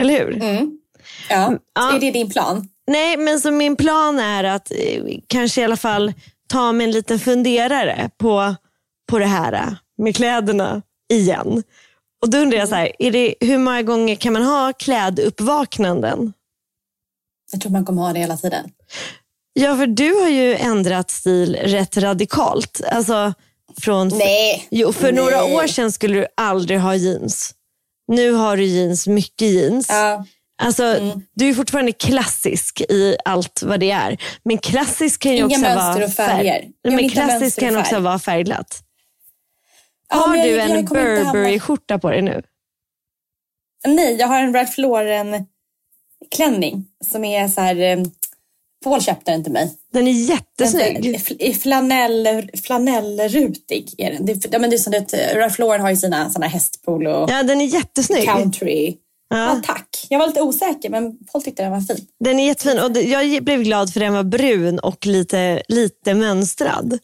[0.00, 0.42] Eller hur?
[0.42, 0.78] Mm.
[1.30, 1.58] Ja.
[1.74, 1.96] Ja.
[1.96, 2.68] Är det din plan?
[2.86, 6.12] Nej, men så min plan är att eh, kanske i alla fall
[6.48, 8.54] ta mig en liten funderare på,
[9.10, 11.62] på det här eh, med kläderna igen.
[12.22, 16.32] Och då undrar jag så här, är det, hur många gånger kan man ha kläduppvaknanden?
[17.52, 18.70] Jag tror man kommer ha det hela tiden.
[19.54, 22.80] Ja, för du har ju ändrat stil rätt radikalt.
[22.90, 23.34] Alltså,
[23.80, 24.66] från, Nej.
[24.70, 25.54] jo, för några Nej.
[25.56, 27.54] år sedan skulle du aldrig ha jeans.
[28.12, 29.86] Nu har du jeans, mycket jeans.
[29.90, 30.26] Ja.
[30.62, 30.98] Alltså,
[31.34, 34.16] Du är fortfarande klassisk i allt vad det är.
[34.44, 36.64] Men klassisk kan ju Inga också vara färger.
[36.82, 38.02] Vill Men klassisk kan också färg.
[38.02, 38.80] vara färgglatt.
[40.08, 42.42] Ja, Har jag- du jag en Burberry-skjorta på dig nu?
[43.86, 45.46] Nej, jag har en Ralph Lauren
[46.36, 48.04] klänning som är så här...
[48.86, 49.72] eh, Paul köpte den till mig.
[49.92, 51.06] Den är Den jättesnygg.
[51.06, 54.26] är I flanell, flanellrutig är den.
[54.26, 57.26] Det, är- ja, men det är som det, Ralph Lauren har ju sina såna hästpolo
[57.30, 58.24] Ja, den är jättesnygg.
[58.24, 58.96] country.
[59.28, 59.36] Ja.
[59.38, 60.06] Ja, tack.
[60.10, 62.06] Jag var lite osäker men Paul tyckte den var fin.
[62.24, 62.78] den är jättefin.
[62.78, 66.98] Och jag blev glad för den var brun och lite, lite mönstrad.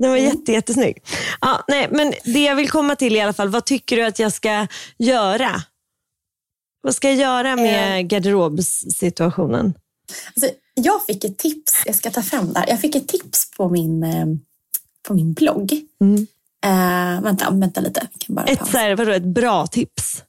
[0.00, 0.98] Den var jätte, jättesnygg.
[1.40, 4.18] Ja, nej, men det jag vill komma till i alla fall, vad tycker du att
[4.18, 4.66] jag ska
[4.98, 5.50] göra?
[6.82, 9.74] Vad ska jag göra med garderobssituationen?
[10.36, 12.64] Alltså, jag fick ett tips, jag ska ta fram där.
[12.68, 14.26] Jag fick ett tips på min, eh,
[15.02, 15.72] på min blogg.
[16.00, 16.26] Mm.
[16.64, 18.08] Eh, vänta, vänta lite.
[18.12, 20.22] Jag kan bara Ett, så här, vadå, ett bra tips.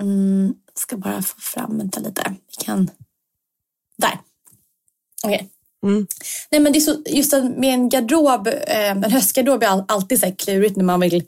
[0.00, 2.34] Mm, ska bara få fram, vänta lite.
[2.58, 2.90] Vi kan...
[3.98, 4.18] Där.
[5.24, 5.48] Okej.
[5.82, 6.06] Mm.
[6.50, 10.20] Nej men det är så, just med en garderob, eh, en höstgarderob är all, alltid
[10.20, 11.24] så klurigt när man vill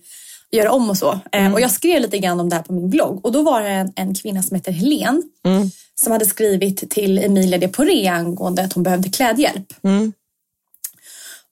[0.50, 1.12] göra om och så.
[1.12, 1.52] Eh, Mm.
[1.54, 3.68] Och jag skrev lite grann om det här på min blogg och då var det
[3.68, 5.70] en, en kvinna som heter Helen Mm.
[6.02, 9.74] Som hade skrivit till Emilia de Poré angående att hon behövde klädhjälp.
[9.82, 10.12] Mm.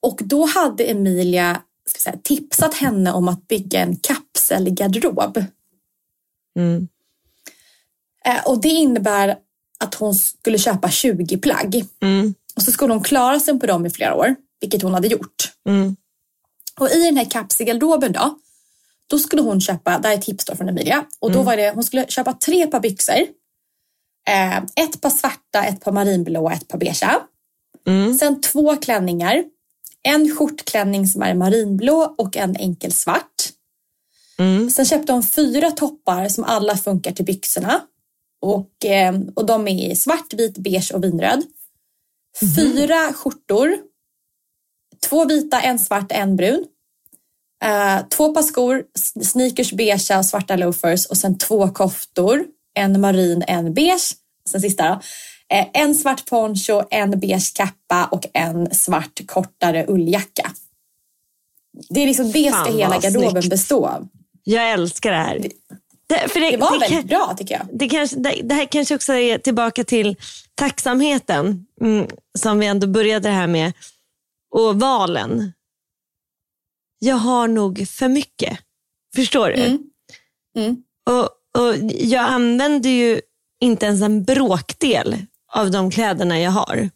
[0.00, 5.44] Och då hade Emilia ska säga, tipsat henne om att bygga en kapselgarderob.
[6.56, 6.88] Mm.
[8.24, 9.36] Eh, och det innebär
[9.78, 11.84] att hon skulle köpa 20 plagg.
[12.02, 12.34] Mm.
[12.56, 15.52] Och så skulle hon klara sig på dem i flera år, vilket hon hade gjort.
[15.68, 15.96] Mm.
[16.80, 18.38] Och i den här kapselgarderoben då,
[19.06, 21.70] då skulle hon köpa, det här är tips då från Emilia, och då var det,
[21.74, 23.26] hon skulle köpa tre par byxor.
[24.28, 27.20] Eh, ett par svarta, ett par marinblå och ett par beigea.
[27.86, 28.14] Mm.
[28.14, 29.44] Sen två klänningar.
[30.02, 33.52] En skjortklänning som är marinblå och en enkel svart.
[34.38, 34.70] Mm.
[34.70, 37.80] Sen köpte hon fyra toppar som alla funkar till byxorna.
[38.40, 41.42] Och, eh, och de är i svart, vit, beige och vinröd.
[42.56, 43.76] Fyra skjortor.
[45.08, 46.64] Två vita, en svart, en brun.
[47.64, 48.84] Eh, två par skor,
[49.24, 52.44] sneakers beigea och svarta loafers och sen två koftor.
[52.78, 54.14] En marin, en beige.
[54.50, 55.00] Sen sista då.
[55.56, 60.50] Eh, en svart poncho, en beige kappa och en svart kortare ulljacka.
[61.90, 63.50] Det är liksom det ska Fan, hela vad garderoben snyggt.
[63.50, 64.08] bestå av.
[64.44, 65.46] Jag älskar det här.
[66.06, 67.78] Det, för det, Det var det, väldigt kan- bra tycker jag.
[67.78, 70.16] det, kanske, det, det här kanske också är tillbaka till
[70.54, 72.06] tacksamheten mm,
[72.38, 73.72] som vi ändå började det här med.
[74.50, 75.52] Och valen.
[76.98, 78.58] Jag har nog för mycket.
[79.14, 79.54] Förstår du?
[79.54, 79.78] Mm.
[80.56, 80.76] Mm.
[81.10, 83.20] Och, och Jag använder ju
[83.60, 85.16] inte ens en bråkdel
[85.52, 86.90] av de kläderna jag har.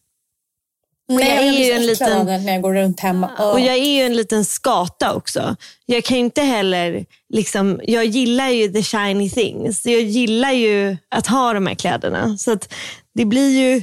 [1.09, 3.51] Nej, jag är ju en liten- när jag går runt hemma.
[3.53, 5.57] Och jag är ju en liten skata också.
[5.87, 9.87] Jag kan ju inte heller, liksom, jag gillar ju the shiny things.
[9.87, 12.39] Jag gillar ju att ha de här kläderna.
[12.39, 12.57] Så
[13.15, 13.83] det blir ju...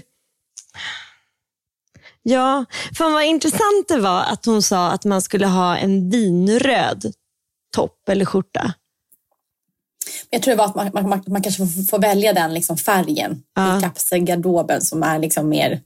[2.23, 2.65] Ja,
[2.97, 7.13] fan vad intressant det var att hon sa att man skulle ha en vinröd
[7.75, 8.73] topp eller skjorta.
[10.29, 12.77] Jag tror det var att man, man, man, man kanske får, får välja den liksom
[12.77, 13.77] färgen Ja.
[13.77, 15.81] i kapselgarderoben som är liksom mer...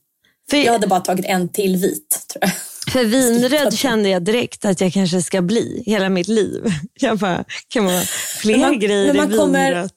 [0.50, 2.52] För, Jag hade bara tagit en till vit tror jag.
[2.94, 6.64] för vinröd kände jag direkt att jag kanske ska bli hela mitt liv.
[7.00, 8.02] Jag bara, kan man
[8.42, 9.94] fler man- grejer i man kommer- vinrött?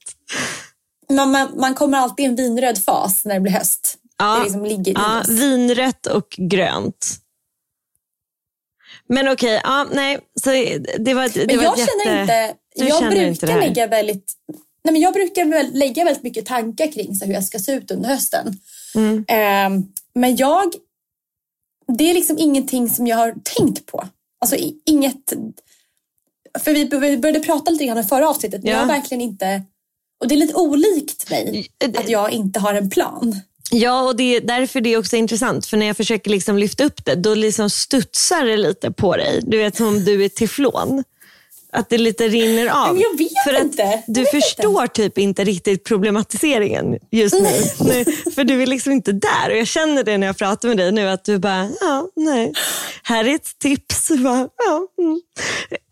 [1.11, 3.96] Man, man, man kommer alltid i en vinröd fas när det blir höst.
[4.18, 4.37] Ja.
[4.37, 7.16] Det liksom ligger i Ja, vinrött och grönt.
[9.09, 10.18] Men okej, ja, nej.
[10.44, 10.50] Så
[10.98, 12.32] det var, det Men var jag ett känner jätte...
[12.32, 12.54] inte...
[12.76, 13.61] Du Jag brukar inte det här.
[13.61, 14.32] lägga väldigt...
[14.85, 17.90] Nej, men jag brukar lägga väldigt mycket tankar kring så hur jag ska se ut
[17.90, 18.59] under hösten.
[18.94, 19.24] Mm.
[19.28, 20.72] Ehm, men jag...
[21.98, 24.09] Det är liksom ingenting som jag har tänkt på.
[24.40, 24.56] Alltså
[24.87, 25.32] inget...
[26.59, 28.62] För vi, vi började prata lite grann i förra avsnittet.
[28.62, 28.76] Men Ja.
[28.78, 29.62] jag har verkligen inte...
[30.20, 33.40] Och det är lite olikt mig Det- att jag inte har en plan.
[33.70, 35.66] Ja, och det är därför det är också intressant.
[35.66, 39.40] För när jag försöker liksom lyfta upp det, då liksom studsar det lite på dig.
[39.42, 41.05] Du vet som om du är teflon.
[41.72, 42.94] Att det lite rinner av.
[42.94, 43.83] Men jag vet för att inte.
[43.83, 47.50] Jag Du vet förstår typ inte riktigt problematiseringen just nu.
[47.81, 49.50] Nej, för du är liksom inte där.
[49.50, 51.09] Och jag känner det när jag pratar med dig nu.
[51.09, 52.52] Att du bara, ja, nej.
[53.02, 54.09] Här är ett tips.
[54.09, 55.20] Bara, ja, mm.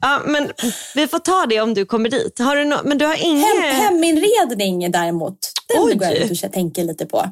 [0.01, 0.51] ja, men
[0.95, 2.39] vi får ta det om du kommer dit.
[2.39, 3.47] Har du no- men du har inget...
[3.47, 5.95] Hem, heminredning däremot, den Oj.
[5.95, 7.29] går jag ut och tänker lite på.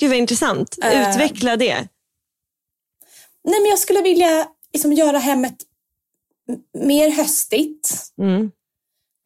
[0.00, 0.78] Gud vad intressant.
[0.82, 1.10] Eh.
[1.10, 1.88] Utveckla det.
[3.44, 5.56] Nej, men jag skulle vilja liksom göra hemmet
[6.78, 8.12] mer höstigt.
[8.18, 8.50] Mm.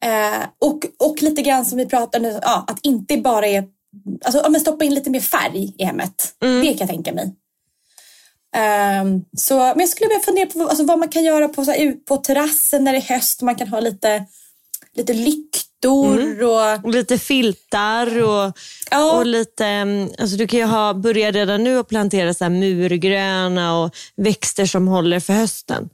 [0.05, 3.63] Eh, och, och lite grann som vi pratade nu, ja, att inte bara är...
[4.25, 6.35] Alltså, ja, men stoppa in lite mer färg i hemmet.
[6.43, 6.61] Mm.
[6.61, 7.35] Det kan jag tänka mig.
[8.55, 11.71] Ehm, så, men jag skulle vilja fundera på alltså, vad man kan göra på, så
[11.71, 13.41] här, på terrassen när det är höst.
[13.41, 14.25] Man kan ha lite,
[14.93, 16.45] lite lyktor Mm.
[16.49, 16.85] och...
[16.85, 18.57] Och lite filtar och,
[18.91, 19.17] Ja.
[19.17, 22.51] och lite, mm, alltså du kan ju ha, börja redan nu att plantera så här
[22.51, 25.89] murgröna och växter som håller för hösten.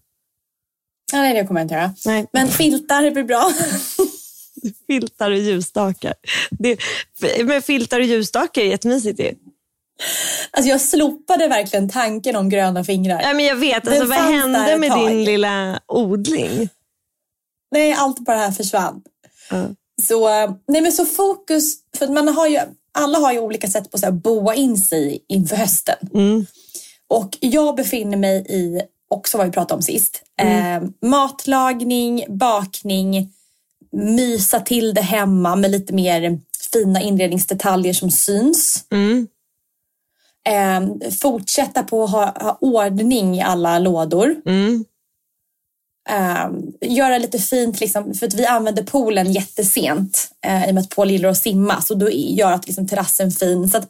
[1.12, 1.93] Ja, nej, det kommer jag inte göra.
[2.06, 2.26] Nej.
[2.34, 3.52] Men filtar blir bra.
[4.88, 6.13] Filtar och ljusstakar.
[6.50, 6.80] Det,
[7.43, 9.34] men filtar och ljusstakar är jättemysigt ju.
[10.52, 13.21] Alltså jag slopade verkligen tanken om gröna fingrar.
[13.21, 15.08] Ja, men jag vet, alltså, vad hände med tag.
[15.08, 16.69] din lilla odling?
[17.71, 19.02] Nej, allt bara här försvann.
[19.50, 19.70] Ja.
[20.02, 20.28] Så,
[20.68, 22.60] nej men så fokus, för man har ju,
[22.92, 25.96] alla har ju olika sätt på att boa in sig inför hösten.
[26.14, 26.46] Mm.
[27.08, 33.34] Och jag befinner mig i, också vad vi pratade om sist, eh, matlagning, bakning,
[33.92, 36.40] mysa till det hemma med lite mer
[36.74, 38.86] fina inredningsdetaljer som syns.
[38.92, 39.28] Mm.
[40.48, 44.36] Eh, fortsätta på att ha, ha ordning i alla lådor.
[44.46, 44.86] Mm.
[46.10, 46.50] Eh,
[46.82, 50.89] göra lite fint, liksom, för att vi använder poolen jättesent eh, i och med att
[50.89, 51.82] Paul gillar att simma.
[51.82, 53.70] Så då gör att liksom, terrassen fin.
[53.70, 53.89] Så att,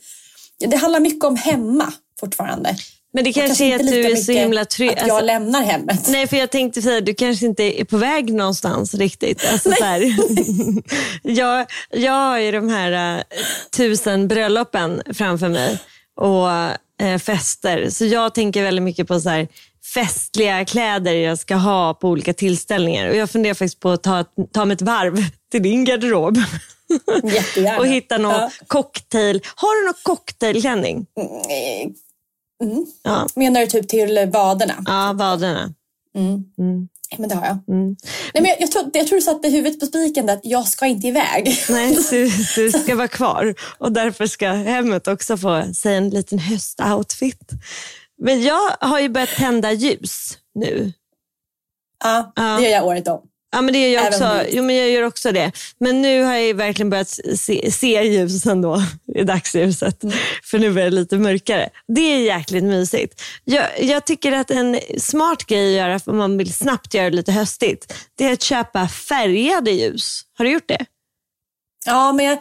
[0.60, 2.76] det handlar mycket om hemma fortfarande.
[3.14, 5.00] Men det Och kanske är att du är så himla trygg.
[5.00, 6.08] Att jag lämnar hemmet.
[6.08, 9.46] Nej, för jag tänkte säga du kanske inte är på väg någonstans riktigt.
[9.52, 10.16] Alltså, så här,
[11.24, 13.24] jag, jag har ju de här uh,
[13.78, 15.80] tusen bröllopen framför mig
[16.20, 16.48] och
[17.08, 17.90] uh, fester.
[17.90, 19.48] Så jag tänker väldigt mycket på så här,
[19.94, 23.10] festliga kläder jag ska ha på olika tillställningar.
[23.10, 25.18] Och jag funderar faktiskt på att ta, ta mig ett varv
[25.52, 26.38] till din garderob.
[27.24, 27.78] Jättegärna.
[27.80, 28.52] och hitta någon Ja.
[28.68, 29.42] cocktail.
[29.56, 31.06] Har du någon cocktailklänning?
[32.64, 32.86] Mm.
[33.04, 34.74] Ja, Menar du typ till vaderna?
[34.86, 35.74] ja vaderna.
[36.16, 36.44] Mm.
[36.60, 36.88] Mm.
[37.18, 37.76] Men det har jag.
[37.76, 37.96] Mm.
[38.34, 40.68] Nej, men jag, jag, tror, jag tror du satte huvudet på spiken där att jag
[40.68, 41.58] ska inte iväg.
[41.70, 46.40] Nej, du, du ska vara kvar och därför ska hemmet också få sig en liten
[46.40, 47.52] höstoutfit.
[48.22, 50.94] Men jag har ju börjat tända ljus nu.
[52.04, 52.44] Ja, Ja.
[52.44, 53.22] det gör jag året om.
[53.52, 54.42] Ja, men det gör jag också.
[54.50, 55.52] Jo, men jag gör också det.
[55.80, 58.82] Men nu har jag verkligen börjat se, se ljusen då
[59.16, 60.02] i dagsljuset.
[60.44, 61.70] För nu är det lite mörkare.
[61.88, 63.22] Det är jäkligt mysigt.
[63.44, 67.16] Jag, jag tycker att en smart grej att göra om man vill snabbt göra det
[67.16, 70.22] lite höstigt, det är att köpa färgade ljus.
[70.38, 70.86] Har du gjort det?
[71.86, 72.40] Ja, men jag,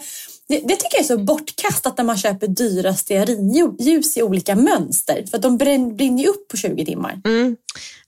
[0.48, 5.24] det, det tycker jag är så bortkastat när man köper dyra stearinljus i olika mönster.
[5.30, 7.20] För de brinner ju upp på 20 timmar.
[7.24, 7.56] Mm.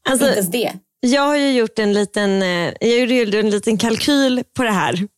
[0.09, 0.73] Alltså, inte ens det.
[1.01, 5.09] Jag har ju gjort en liten, eh, jag gjorde en liten kalkyl på det här.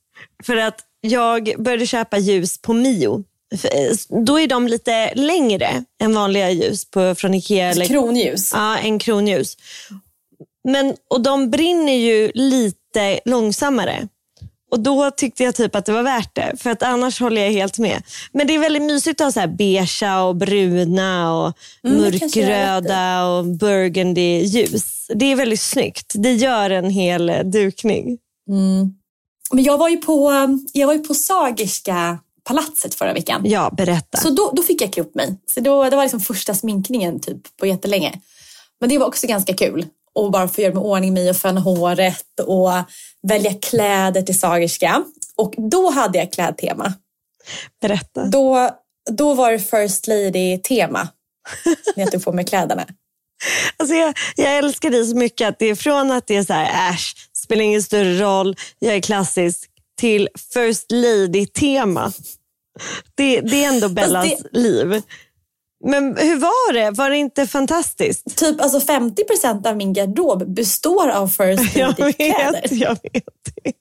[0.44, 3.24] För att jag började köpa ljus på Mio.
[3.64, 7.70] Eh, Då är de lite längre än vanliga ljus på, från Ikea.
[7.70, 8.50] Eller, Kronljus.
[8.54, 9.56] ja, en kronljus.
[10.68, 14.08] Men, och de brinner ju lite långsammare.
[14.70, 16.52] Och då tyckte jag typ att det var värt det.
[16.58, 18.02] För att annars håller jag helt med.
[18.32, 21.52] Men det är väldigt mysigt att ha så här beigea och bruna och
[21.84, 25.06] Mm, mörkröda och burgundy ljus.
[25.14, 26.12] Det är väldigt snyggt.
[26.14, 28.18] Det gör en hel eh, dukning.
[28.48, 28.94] Mm.
[29.52, 30.32] Men jag var ju på,
[30.72, 33.42] jag var ju på Sagerska palatset förra veckan.
[33.44, 34.18] Ja, berätta.
[34.18, 35.36] Så då, då fick jag klä upp mig.
[35.54, 38.20] Så då, det var liksom första sminkningen typ på jättelänge.
[38.80, 39.86] Men det var också ganska kul.
[40.14, 42.70] Och bara få göra med ordning mig och föna håret och
[43.28, 45.04] välja kläder till Sagerska.
[45.36, 46.94] Och då hade jag klädtema.
[47.80, 48.24] berätta.
[48.24, 48.70] Då,
[49.10, 51.08] då var det First Lady-tema.
[51.96, 52.86] när jag tog på mig kläderna.
[53.76, 56.52] Alltså jag, jag älskar dig så mycket att det är från att det är så
[56.52, 62.12] här, äsch, spelar ingen större roll, jag är klassisk, till First Lady-tema.
[63.14, 65.02] Det, det är ändå Bellas det- liv.
[65.84, 66.90] Men hur var det?
[66.90, 68.36] Var det inte fantastiskt?
[68.36, 72.62] Typ alltså 50 procent av min garderob består av First Lady-kläder.
[72.70, 73.24] jag vet
[73.64, 73.72] det.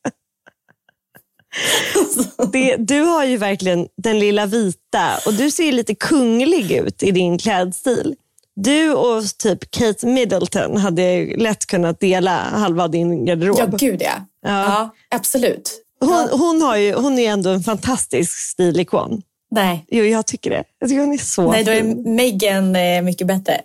[2.52, 2.76] det.
[2.76, 7.38] Du har ju verkligen den lilla vita och du ser lite kunglig ut i din
[7.38, 8.16] klädstil.
[8.56, 13.60] Du och typ Kate Middleton hade lätt kunnat dela halva din garderob.
[13.60, 14.26] Ja, gud ja.
[14.42, 14.50] Ja.
[14.50, 14.90] ja.
[15.10, 15.86] absolut.
[16.00, 19.22] Hon, hon, har ju, hon är ändå en fantastisk stilikon.
[19.52, 20.64] Nej, Jo, jag tycker det.
[20.80, 22.16] Jag tycker hon är så Nej då är fin.
[22.16, 23.62] Megan eh, mycket bättre.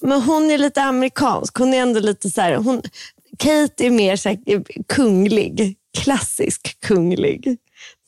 [0.00, 1.58] Men hon är lite amerikansk.
[1.58, 2.82] Hon är ändå lite så här, hon,
[3.38, 4.38] Kate är mer så här,
[4.88, 5.76] kunglig.
[5.98, 7.56] Klassisk kunglig.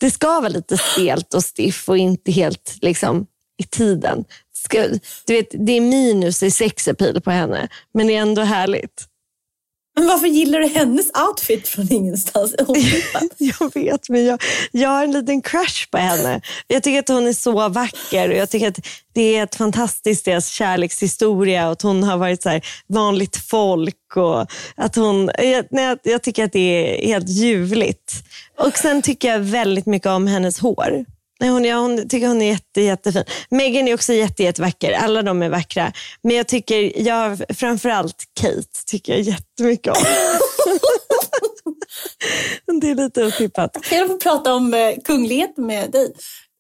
[0.00, 3.26] Det ska vara lite stelt och stiff och inte helt liksom,
[3.58, 4.24] i tiden.
[4.54, 4.88] Ska,
[5.26, 9.06] du vet, det är minus i sexapil på henne, men det är ändå härligt.
[9.98, 12.54] Men varför gillar du hennes outfit från ingenstans?
[13.38, 14.42] Jag vet, men jag,
[14.72, 16.40] jag har en liten crush på henne.
[16.66, 18.78] Jag tycker att hon är så vacker och jag tycker att
[19.14, 24.16] det är ett fantastiskt deras kärlekshistoria och att hon har varit så här vanligt folk.
[24.16, 24.46] Och
[24.76, 26.58] att hon, jag, nej, jag, jag tycker att det
[27.02, 28.12] är helt ljuvligt.
[28.58, 31.04] Och sen tycker jag väldigt mycket om hennes hår.
[31.40, 33.24] Nej, hon, ja, hon tycker hon är jätte, jättefin.
[33.50, 34.92] Megan är också jätte, jättevacker.
[34.92, 35.92] Alla de är vackra.
[36.22, 40.02] Men jag tycker, jag, framförallt Kate tycker jag jättemycket om.
[42.80, 43.82] det är lite otippat.
[43.82, 46.12] Kan jag få prata om eh, kunglighet med dig?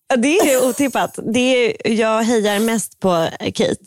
[0.08, 1.18] Ja, det är otippat.
[1.32, 3.84] Det är, jag hejar mest på Kate.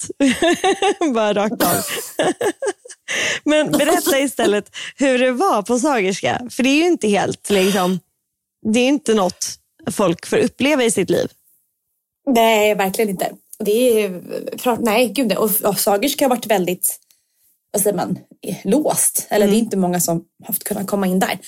[1.13, 1.85] Bara rakt av.
[3.43, 6.41] Men berätta istället hur det var på Sagerska.
[6.49, 7.99] För det är ju inte helt, liksom,
[8.73, 9.60] det är inte något
[9.91, 11.27] folk får uppleva i sitt liv.
[12.29, 13.31] Nej, verkligen inte.
[13.59, 14.21] Det är,
[14.79, 15.37] nej, gud nej.
[15.37, 16.99] Och, Sagerska har varit väldigt,
[17.71, 18.19] vad säger man,
[18.63, 19.27] låst.
[19.29, 19.53] Eller mm.
[19.53, 21.39] det är inte många som har kunnat komma in där.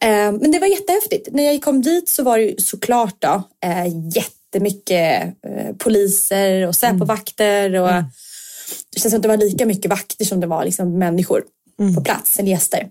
[0.00, 1.28] Eh, men det var jättehäftigt.
[1.32, 7.74] När jag kom dit så var det såklart då, eh, jättemycket eh, poliser och Säpovakter.
[7.74, 8.04] Och, mm.
[8.94, 11.44] Det känns som att det var lika mycket vakter som det var liksom, människor
[11.80, 11.94] mm.
[11.94, 12.88] på plats, eller gäster.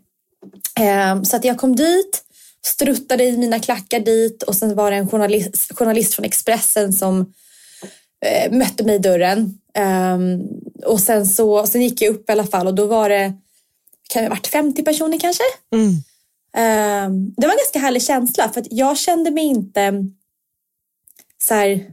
[0.80, 2.24] Eh, så att jag kom dit,
[2.66, 7.34] struttade i mina klackar dit och sen var det en journalist, journalist från Expressen som
[8.26, 9.60] eh, mötte mig i dörren.
[10.16, 10.47] Um,
[10.86, 13.34] och sen, så, sen gick jag upp i alla fall och då var det,
[14.10, 15.43] kan det ha varit 50 personer kanske?
[15.74, 15.88] Mm.
[15.88, 20.05] Um, det var en ganska härlig känsla för att jag kände mig inte
[21.43, 21.91] så här,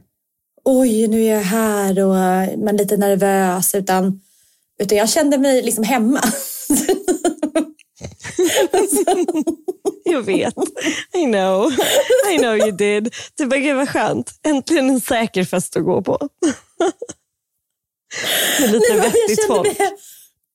[0.63, 2.15] oj nu är jag här och
[2.59, 4.21] man är lite nervös utan,
[4.79, 6.21] utan jag kände mig liksom hemma.
[10.03, 10.53] jag vet.
[11.13, 11.71] I know.
[12.31, 13.13] I know you did.
[13.35, 14.31] Du bara, gud vad skönt.
[14.43, 16.29] Äntligen en säker fest att gå på.
[18.59, 19.79] Med lite Nej, vettigt folk.
[19.79, 19.91] Mig,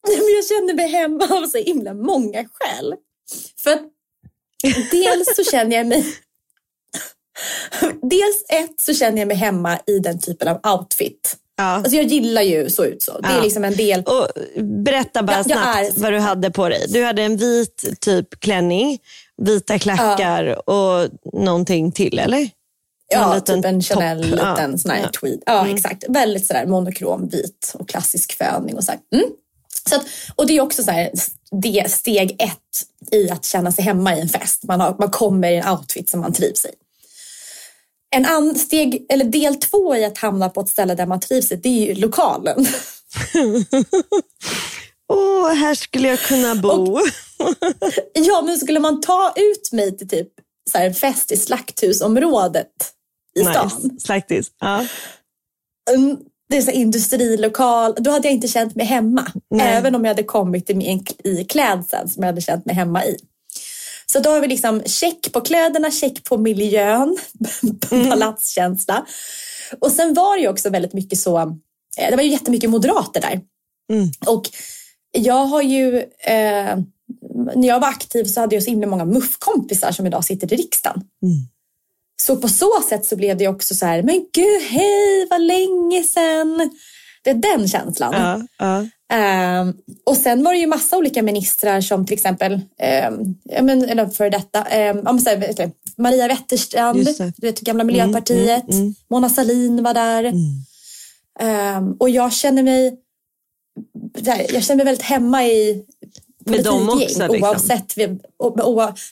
[0.07, 2.95] men jag kände mig hemma av så himla många skäl.
[3.63, 3.83] För att
[4.91, 6.15] dels så känner jag mig
[8.03, 11.37] Dels ett så känner jag mig hemma i den typen av outfit.
[11.61, 11.67] Ja.
[11.67, 13.19] Alltså jag gillar ju så ut så.
[13.21, 14.03] Det är liksom en del.
[14.03, 14.29] Och
[14.63, 16.01] berätta bara ja, snabbt är...
[16.01, 16.87] vad du hade på dig.
[16.89, 18.99] Du hade en vit typ klänning,
[19.37, 20.75] vita klackar ja.
[20.75, 22.51] och någonting till eller?
[23.13, 24.31] Ja, typ en Chanel top.
[24.31, 25.43] liten sån här tweed.
[25.47, 25.77] Ja, mm.
[25.77, 26.05] exakt.
[26.09, 29.27] Väldigt sådär monokrom, vit och klassisk föning och så mm.
[29.89, 30.03] så att,
[30.35, 31.11] och det är också så här,
[31.63, 34.65] det steg ett i att känna sig hemma i en fest.
[34.65, 36.69] Man, har, man kommer i en outfit som man trivs i.
[38.17, 41.49] En an, steg, eller del två i att hamna på ett ställe där man trivs
[41.49, 42.67] det är ju lokalen.
[45.13, 46.69] Åh, oh, här skulle jag kunna bo.
[46.69, 47.01] Och,
[48.15, 50.29] ja, men skulle man ta ut mig till typ
[50.71, 52.93] så här, en fest i Slakthusområdet
[53.39, 53.53] i nice.
[53.53, 54.01] stan.
[54.01, 54.87] Slaktis, ja.
[55.95, 57.95] Mm, det är så industrilokal.
[57.99, 59.27] Då hade jag inte känt mig hemma.
[59.51, 59.77] Nej.
[59.77, 63.17] Även om jag hade kommit i, i klädseln som jag hade känt mig hemma i.
[64.13, 67.19] Så då har vi liksom check på kläderna, check på miljön,
[67.91, 68.11] mm.
[68.11, 69.07] palatskänsla.
[69.79, 71.39] Och sen var det ju också väldigt mycket så,
[71.99, 73.41] eh, det var ju jättemycket moderater där.
[73.93, 74.11] Mm.
[74.27, 74.51] Och
[75.13, 76.79] jag har ju, eh,
[77.57, 80.57] när jag var aktiv så hade jag så himla många muffkompisar som idag sitter i
[80.57, 81.03] riksdagen.
[81.23, 81.49] Mm.
[82.23, 86.03] Så på så sätt så blev det också så här, men gud, hej, vad länge
[86.03, 86.71] sedan.
[87.35, 88.13] Det är den känslan.
[88.13, 88.87] Ja, ja.
[89.61, 92.53] Um, och sen var det ju massa olika ministrar som till exempel,
[93.11, 93.39] um,
[93.89, 94.67] eller för detta, um,
[95.27, 100.25] här, Maria Wetterstrand, du vet, gamla mm, Miljöpartiet, mm, mm, Mona Sahlin var där.
[100.25, 101.97] Mm.
[101.99, 102.97] och jag känner mig
[104.53, 105.85] jag känner mig väldigt hemma i
[106.45, 106.99] med dem också?
[106.99, 107.31] Liksom.
[107.31, 107.95] Oavsett,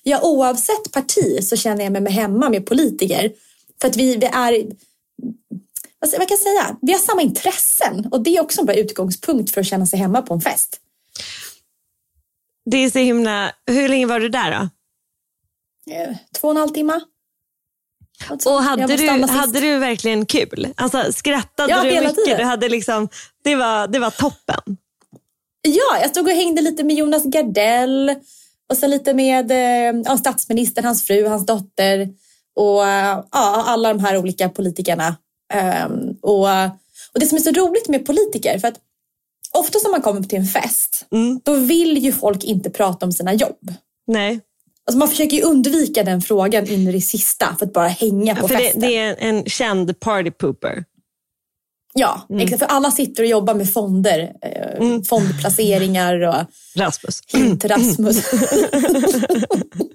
[0.03, 3.33] ja, oavsett parti så känner jag mig hemma med politiker.
[3.81, 4.67] För att vi, vi är
[6.01, 6.77] vad kan jag säga?
[6.83, 9.99] Vi har samma intressen och det är också en bra utgångspunkt för att känna sig
[9.99, 10.81] hemma på en fest.
[12.65, 13.53] Det är så himla...
[13.67, 14.69] Hur länge var du där då?
[15.93, 17.01] Eh, två och en halv timme.
[18.29, 20.69] Alltså, och hade du, hade du verkligen kul?
[20.77, 22.15] Alltså, skrattade ja, du mycket?
[22.15, 22.39] Tiden.
[22.39, 23.09] Du hade liksom,
[23.45, 24.77] det, var, det var toppen.
[25.63, 28.15] Ja, jag stod och hängde lite med Jonas Gardell
[28.71, 32.09] och sen lite med eh, ja, statsministern, hans fru, hans dotter
[32.55, 35.17] och ja, alla de här olika politikerna
[36.23, 36.49] och,
[37.13, 38.81] och det som är så roligt med politiker, för att
[39.53, 41.41] ofta när man kommer till en fest, mm.
[41.45, 43.73] då vill ju folk inte prata om sina jobb.
[44.07, 44.41] Nej.
[44.87, 48.45] Alltså man försöker undvika den frågan in i det sista för att bara hänga på
[48.45, 48.81] ja, för festen.
[48.81, 50.85] Det, det, är en känd party pooper.
[51.95, 52.43] Ja, mm.
[52.43, 52.61] exakt.
[52.61, 55.05] För alla sitter och jobbar med fonder, eh, mm.
[55.05, 56.45] fondplaceringar och
[56.77, 57.21] Rasmus.
[57.27, 58.25] Hint Rasmus.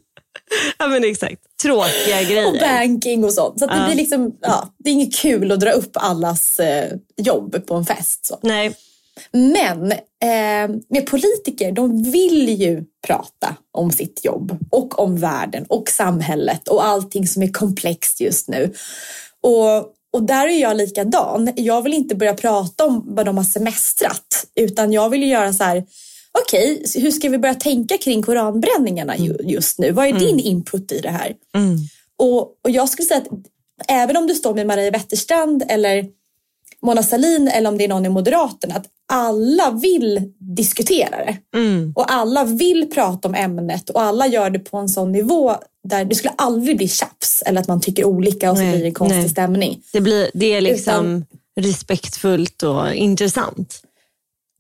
[0.78, 1.42] ja men exakt.
[1.62, 2.48] Tråkiga grejer.
[2.48, 3.60] Och banking och sånt.
[3.60, 7.66] Så det, blir liksom, ja, det är inget kul att dra upp allas eh, jobb
[7.68, 8.26] på en fest.
[8.26, 8.40] Så.
[8.42, 8.76] Nej.
[9.32, 15.90] Men eh, med politiker, de vill ju prata om sitt jobb och om världen och
[15.90, 18.74] samhället och allting som är komplext just nu.
[19.42, 19.78] Och,
[20.14, 21.52] och där är jag likadan.
[21.56, 25.54] Jag vill inte börja prata om vad de har semestrat utan jag vill ju göra
[25.54, 25.84] så här
[26.42, 29.38] okej, okay, hur ska vi börja tänka kring koranbränningarna mm.
[29.44, 29.92] just nu?
[29.92, 30.46] Vad är din mm.
[30.46, 31.36] input i det här?
[31.56, 31.78] Mm.
[32.18, 33.28] Och, och jag skulle säga att
[33.88, 36.06] även om du står med Maria Wetterstrand eller
[36.82, 41.58] Mona Salin eller om det är någon i Moderaterna, att alla vill diskutera det.
[41.58, 41.94] Mm.
[41.96, 45.56] Och alla vill prata om ämnet och alla gör det på en sån nivå
[45.88, 48.84] där det skulle aldrig bli tjafs eller att man tycker olika och så nej, blir
[48.84, 49.30] det konstig nej.
[49.30, 49.82] stämning.
[49.94, 51.26] Det, blir, det är liksom Utan,
[51.60, 53.82] respektfullt och intressant.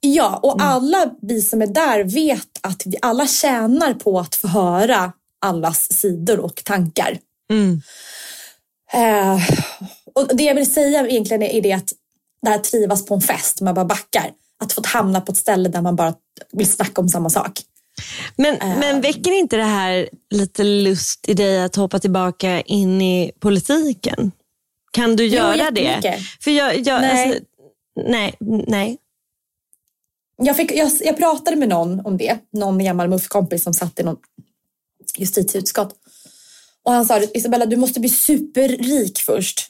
[0.05, 4.47] Ja, och alla vi som är där vet att vi alla tjänar på att få
[4.47, 7.17] höra allas sidor och tankar.
[7.51, 7.81] Mm.
[8.93, 9.41] Eh,
[10.15, 11.93] och det jag vill säga egentligen är det att
[12.41, 14.31] det här trivas på en fest, man bara backar.
[14.63, 16.13] Att få hamna på ett ställe där man bara
[16.51, 17.61] vill snacka om samma sak.
[18.35, 23.31] Men, men väcker inte det här lite lust i dig att hoppa tillbaka in i
[23.39, 24.31] politiken?
[24.91, 25.81] Kan du göra det?
[25.81, 26.19] jättemycket.
[26.41, 27.27] För jag, jag, Nej.
[27.27, 27.43] Alltså,
[27.95, 28.35] nej,
[28.67, 28.97] nej.
[30.45, 34.03] Jag, fick, jag, jag pratade med någon om det, någon gammal muffkompis som satt i
[34.03, 34.17] någon
[35.17, 35.95] justitieutskott.
[36.83, 39.69] Och han sa Isabella, du måste bli superrik först.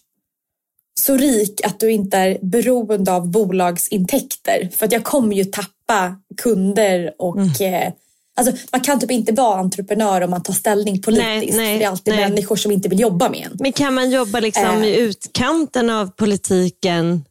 [1.00, 4.70] Så rik att du inte är beroende av bolagsintäkter.
[4.74, 7.94] För att jag kommer ju tappa kunder och eh,
[8.36, 11.58] Alltså, man kan typ inte vara entreprenör om man tar ställning politiskt.
[11.58, 12.30] Nej, nej, det är alltid nej.
[12.30, 13.58] människor som inte vill jobba med en.
[13.60, 14.84] Men kan man jobba liksom Eh.
[14.84, 17.26] i utkanten av politiken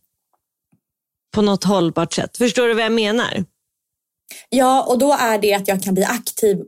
[1.33, 2.37] på något hållbart sätt?
[2.37, 3.45] Förstår du vad jag menar?
[4.49, 6.59] Ja, och då är det att jag kan bli aktiv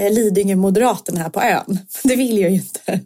[0.00, 1.78] eh, Lidingö-moderaten här på ön.
[2.04, 3.00] Det vill jag ju inte.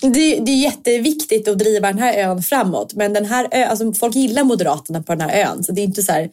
[0.00, 2.94] Det, det är jätteviktigt att driva den här ön framåt.
[2.94, 5.64] Men den här ön, alltså folk gillar Moderaterna på den här ön.
[5.64, 6.30] Så det är inte så här,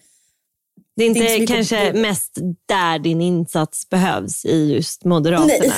[0.95, 4.73] Det är Det är inte inte så mycket- kanske mest där din insats behövs i
[4.73, 5.47] just Moderaterna.
[5.67, 5.71] Nej.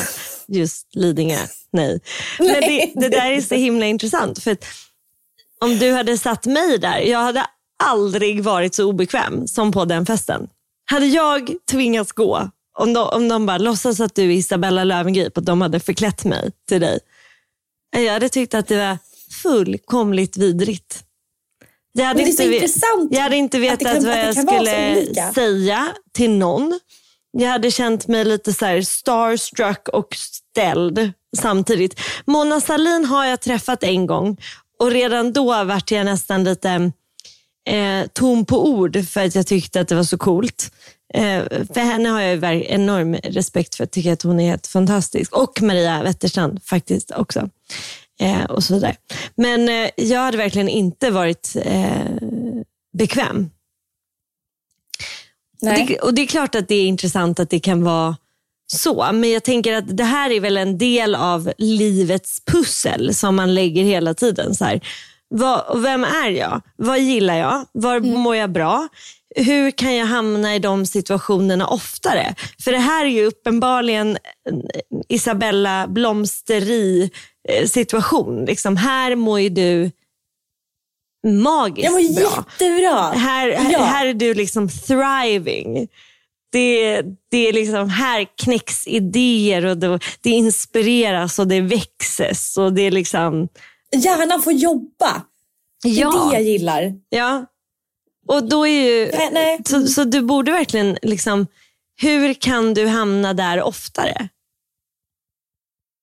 [0.59, 1.37] Just Lidingö.
[1.71, 1.99] Nej.
[2.39, 4.39] Men det, det där är så himla intressant.
[4.39, 4.57] För
[5.61, 7.45] om du hade satt mig där, jag hade
[7.83, 10.47] aldrig varit så obekväm som på den festen.
[10.91, 12.49] Hade jag tvingats gå,
[12.79, 16.25] om de, om de bara låtsas att du är Isabella Löwengrip och de hade förklätt
[16.25, 16.99] mig till dig.
[17.97, 18.97] Jag hade tyckt att det var
[19.43, 21.03] fullkomligt vidrigt.
[21.93, 24.35] Jag hade, Men det är så ve- intressant jag hade inte vetat kan- vad jag
[24.35, 26.79] skulle säga till någon.
[27.37, 31.99] Jag hade känt mig lite så här starstruck och ställd samtidigt.
[32.25, 34.37] Mona Salin har jag träffat en gång
[34.81, 36.91] och redan då vart jag nästan lite
[37.69, 40.71] eh, tom på ord för att jag tyckte att det var så coolt.
[41.13, 43.83] Eh, för henne har jag enorm respekt för.
[43.83, 45.37] Jag tycker att hon är helt fantastisk.
[45.37, 47.49] Och Maria Wetterstrand faktiskt också.
[48.19, 48.95] Eh, och så vidare.
[49.35, 52.15] Men eh, jag hade verkligen inte varit eh,
[52.93, 53.49] bekväm.
[55.61, 58.15] Och det, och det är klart att det är intressant att det kan vara
[58.75, 59.09] så.
[59.13, 63.53] Men jag tänker att det här är väl en del av livets pussel som man
[63.53, 64.55] lägger hela tiden.
[64.55, 64.81] Så här.
[65.29, 66.61] Vad, vem är jag?
[66.77, 67.65] Vad gillar jag?
[67.71, 68.87] Var mår jag bra?
[69.35, 72.35] Hur kan jag hamna i de situationerna oftare?
[72.63, 74.17] För det här är ju uppenbarligen
[74.49, 74.61] en
[75.09, 77.11] Isabella Blomsteri
[77.49, 78.45] eh, situation.
[78.45, 79.91] Liksom, här mår ju du
[81.27, 82.45] magiskt Jag mår bra.
[82.59, 83.01] jättebra.
[83.11, 83.79] Här, här, Ja.
[83.83, 85.87] här är du liksom thriving.
[86.51, 92.57] Det, det är liksom, här knäcks idéer och det, det inspireras och det växes.
[92.57, 93.47] Och det är liksom,
[93.95, 95.23] Hjärnan får jobba.
[95.83, 96.93] Det är ja, det jag gillar.
[97.09, 97.45] ja.
[98.27, 99.61] Och då är ju, Nej, nej.
[99.65, 101.47] så, så du borde verkligen, liksom,
[102.01, 104.29] hur kan du hamna där oftare?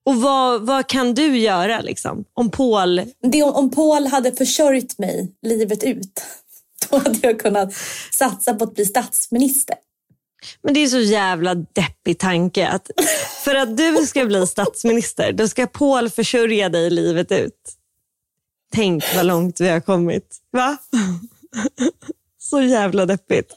[0.07, 2.25] Och vad, vad kan du göra liksom?
[2.35, 6.23] Om Paul, Det, om, om Paul hade försörjt mig livet ut,
[6.91, 7.75] då hade jag kunnat
[8.13, 9.77] satsa på att bli statsminister.
[10.63, 12.91] Men det är så jävla deppig tanke att
[13.45, 17.75] för att du ska bli statsminister, då ska Paul försörja dig livet ut.
[18.73, 20.37] Tänk vad långt vi har kommit.
[20.53, 20.77] Va?
[22.41, 23.53] Så jävla deppigt.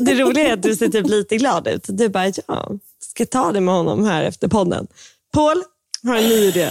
[0.00, 1.84] Det roliga är att du ser typ lite glad ut.
[1.88, 2.70] Du bara, ja,
[3.00, 4.86] ska ta det med honom här efter podden.
[5.32, 5.62] Paul
[6.02, 6.70] har en ny idé.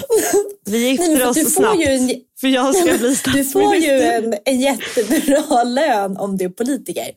[0.66, 1.80] Vi gifter oss snabbt.
[1.88, 2.12] en-
[2.42, 3.32] För jag ska bli statsminister.
[3.34, 7.08] Du får ju en, en jättebra lön om du är politiker.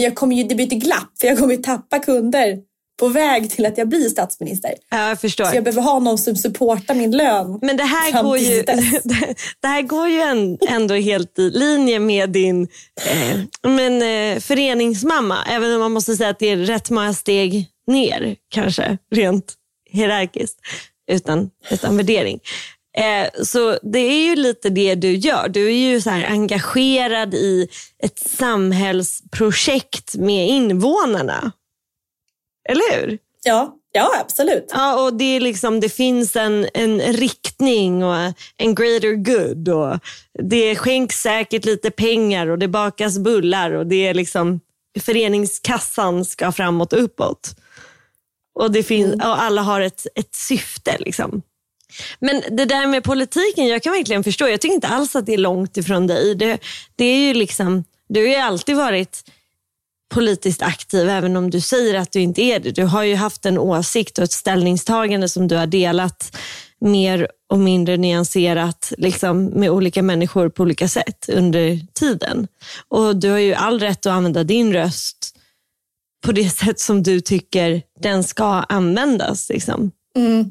[0.00, 2.58] Men jag kommer ju, det blir ett glapp, för jag kommer ju tappa kunder
[3.00, 4.74] på väg till att jag blir statsminister.
[4.90, 5.44] Ja, jag förstår.
[5.44, 7.58] Så jag behöver ha någon som supportar min lön.
[7.62, 8.62] Men det här, går ju,
[9.62, 10.20] det här går ju
[10.68, 12.68] ändå helt i linje med din
[13.06, 15.38] eh, men, eh, föreningsmamma.
[15.50, 19.54] Även om man måste säga att det är rätt många steg ner, kanske, rent
[19.90, 20.58] hierarkiskt,
[21.10, 22.40] utan, utan värdering.
[22.96, 25.48] Eh, så det är ju lite det du gör.
[25.48, 27.68] Du är ju så engagerad i
[28.02, 31.52] ett samhällsprojekt med invånarna.
[32.68, 33.18] Eller hur?
[33.44, 34.70] Ja, ja absolut.
[34.72, 38.16] Ja, och det, är liksom, det finns en, en riktning och
[38.56, 39.68] en greater good.
[39.68, 39.98] Och
[40.42, 44.60] det skänks säkert lite pengar och det bakas bullar och det är liksom
[45.00, 47.56] föreningskassan ska framåt och uppåt.
[48.54, 50.96] Och, det finns, och alla har ett, ett syfte.
[50.98, 51.42] Liksom.
[52.18, 54.48] Men det där med politiken, jag kan verkligen förstå.
[54.48, 56.34] Jag tycker inte alls att det är långt ifrån dig.
[56.34, 56.58] Det,
[56.96, 59.24] det är ju liksom, du har ju alltid varit
[60.14, 62.70] politiskt aktiv, även om du säger att du inte är det.
[62.70, 66.36] Du har ju haft en åsikt och ett ställningstagande som du har delat
[66.80, 72.48] mer och mindre nyanserat liksom, med olika människor på olika sätt under tiden.
[72.88, 75.36] Och Du har ju all rätt att använda din röst
[76.24, 79.48] på det sätt som du tycker den ska användas.
[79.48, 79.90] Liksom.
[80.16, 80.50] Mm.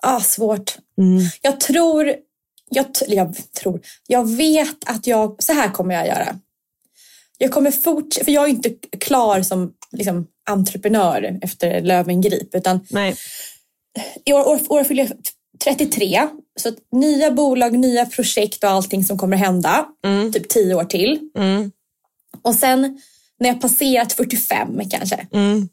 [0.00, 0.78] Ah, svårt.
[0.98, 1.24] Mm.
[1.42, 2.14] Jag tror,
[2.70, 6.38] jag, jag tror, jag vet att jag, så här kommer jag göra.
[7.38, 13.16] Jag kommer fortsätta, för jag är inte klar som liksom, entreprenör efter Lövengrip utan Nej.
[14.24, 15.12] i år, år, år fyller jag
[15.64, 16.28] 33.
[16.60, 19.86] Så nya bolag, nya projekt och allting som kommer hända.
[20.04, 20.32] Mm.
[20.32, 21.30] Typ 10 år till.
[21.38, 21.72] Mm.
[22.42, 23.00] Och sen
[23.40, 25.26] när jag passerat 45 kanske.
[25.32, 25.68] Mm.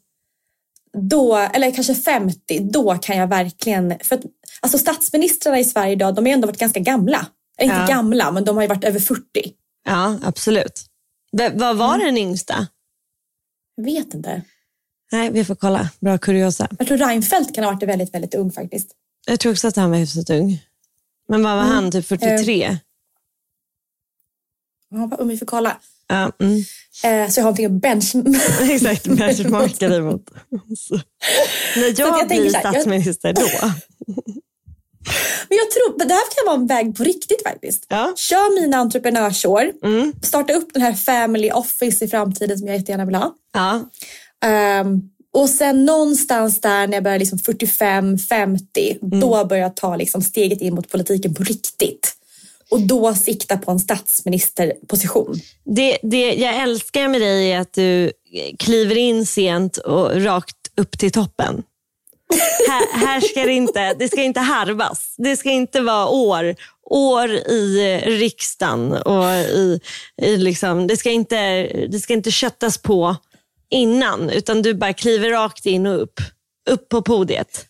[0.98, 3.98] Då, eller kanske 50, då kan jag verkligen...
[4.02, 4.22] För att,
[4.60, 7.26] alltså statsministrarna i Sverige idag, de har ändå varit ganska gamla.
[7.58, 7.96] Eller inte Ja.
[7.96, 9.22] gamla, men de har ju varit över 40.
[9.84, 10.82] Ja, absolut.
[11.32, 12.06] V- vad var Mm.
[12.06, 12.66] den yngsta?
[13.74, 14.42] Jag vet inte.
[15.12, 15.90] Nej, vi får kolla.
[16.00, 16.68] Bra kuriosa.
[16.78, 18.90] Jag tror Reinfeldt kan ha varit väldigt, väldigt ung faktiskt.
[19.26, 20.62] Jag tror också att han var hyfsat ung.
[21.28, 21.74] Men vad var Mm.
[21.74, 21.90] han?
[21.90, 22.78] Typ 43?
[24.88, 25.80] Ja, vad ung vi får kolla.
[26.10, 26.56] Ja, mm.
[27.04, 28.12] Eh, så jag har någonting att bench...
[28.70, 30.30] Exakt, benchmarka dig mot.
[31.76, 33.42] När jag, jag blir här, jag- statsminister då?
[35.48, 37.86] Men jag tror, men det här kan vara en väg på riktigt faktiskt.
[37.88, 38.12] Ja.
[38.16, 39.72] Kör mina entreprenörsår.
[39.84, 40.12] Mm.
[40.22, 43.34] Starta upp den här family office i framtiden som jag jättegärna vill ha.
[43.54, 43.80] Ja.
[44.48, 45.00] Ehm,
[45.32, 49.20] och sen någonstans där när jag börjar liksom 45-50, Mm.
[49.20, 52.12] då börjar jag ta liksom steget in mot politiken på riktigt.
[52.70, 55.34] Och då sikta på en statsministerposition.
[55.64, 58.12] Det, det jag älskar med dig är att du
[58.58, 61.62] kliver in sent och rakt upp till toppen.
[62.68, 65.14] här, här ska det inte, det ska inte harvas.
[65.18, 66.56] Det ska inte vara år,
[66.90, 69.80] år i riksdagen och i,
[70.22, 73.16] i liksom, det, ska inte, det ska inte köttas på
[73.70, 76.20] innan, utan du bara kliver rakt in och upp.
[76.70, 77.66] Upp på podiet.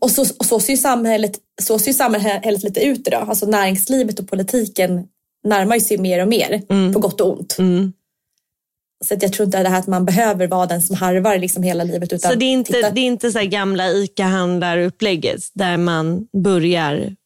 [0.00, 3.28] Och så, och så, ser ju samhället, så ser samhället lite ut idag.
[3.28, 5.08] Alltså näringslivet och politiken
[5.44, 6.62] närmar sig mer och mer,
[6.92, 7.58] på gott och ont.
[7.58, 7.92] Mm.
[9.04, 11.62] Så att jag tror inte det här att man behöver vara den som harvar liksom
[11.62, 12.12] hela livet.
[12.12, 17.16] Utan Så det är inte, titta- det är inte så gamla ICA-handlarupplägget där man börjar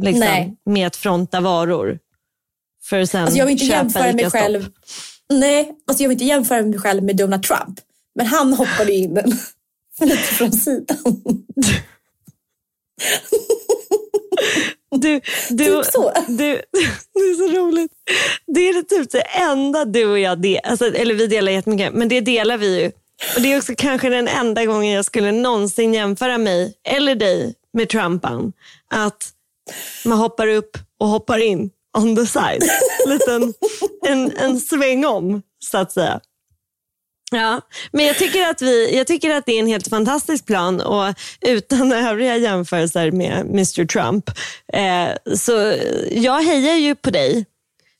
[0.00, 1.98] liksom, med att fronta varor
[2.84, 4.68] för att sen Alltså jag vill inte jämföra mig själv.
[5.30, 7.80] Nej, alltså jag vill inte jämföra mig själv med Donald Trump.
[8.14, 9.38] Men han hoppade in
[10.00, 10.96] lite från sidan.
[14.90, 15.20] Du,
[15.50, 16.12] du, Typ så.
[16.28, 16.62] Du,
[17.14, 17.92] det är så roligt.
[18.46, 20.70] Det är typ det enda du och jag delar.
[20.70, 22.92] Alltså, eller vi delar jättemycket, men det delar vi ju.
[23.36, 27.54] Och Det är också kanske den enda gången jag skulle någonsin jämföra mig eller dig
[27.72, 28.52] med Trumpan.
[28.90, 29.30] Att
[30.04, 32.62] man hoppar upp och hoppar in on the side.
[33.06, 33.54] Liten,
[34.06, 36.20] en, en sväng om, så att säga.
[37.30, 37.60] Ja,
[37.92, 41.14] men jag tycker, att vi, jag tycker att det är en helt fantastisk plan och
[41.40, 44.30] utan övriga jämförelser med Mr Trump.
[44.72, 45.74] Eh, så
[46.10, 47.44] jag hejar ju på dig.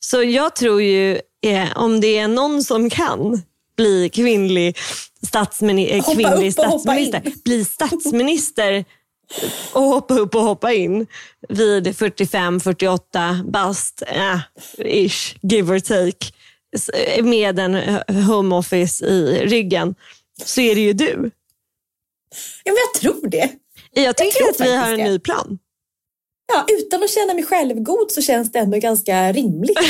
[0.01, 3.43] Så jag tror ju, eh, om det är någon som kan
[3.77, 4.77] bli kvinnlig,
[5.27, 7.33] statsmini- eh, Hoppa kvinnlig statsminister, in.
[7.45, 8.85] bli statsminister
[9.73, 11.07] och hoppa upp och hoppa in
[11.49, 14.39] vid 45-48 bast, eh,
[14.79, 16.33] ish, give or take,
[17.23, 19.95] med en eh, home office i ryggen,
[20.45, 21.31] så är det ju du.
[22.65, 23.51] Ja, men jag tror det.
[23.93, 25.05] Jag tror att vi har en det.
[25.05, 25.59] ny plan.
[26.53, 29.79] Ja, utan att känna mig självgod så känns det ändå ganska rimligt.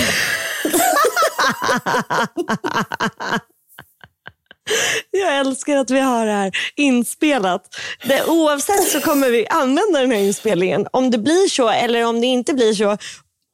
[5.11, 7.75] Jag älskar att vi har det här inspelat.
[8.05, 10.87] Det, oavsett så kommer vi använda den här inspelningen.
[10.93, 12.97] Om det blir så eller om det inte blir så.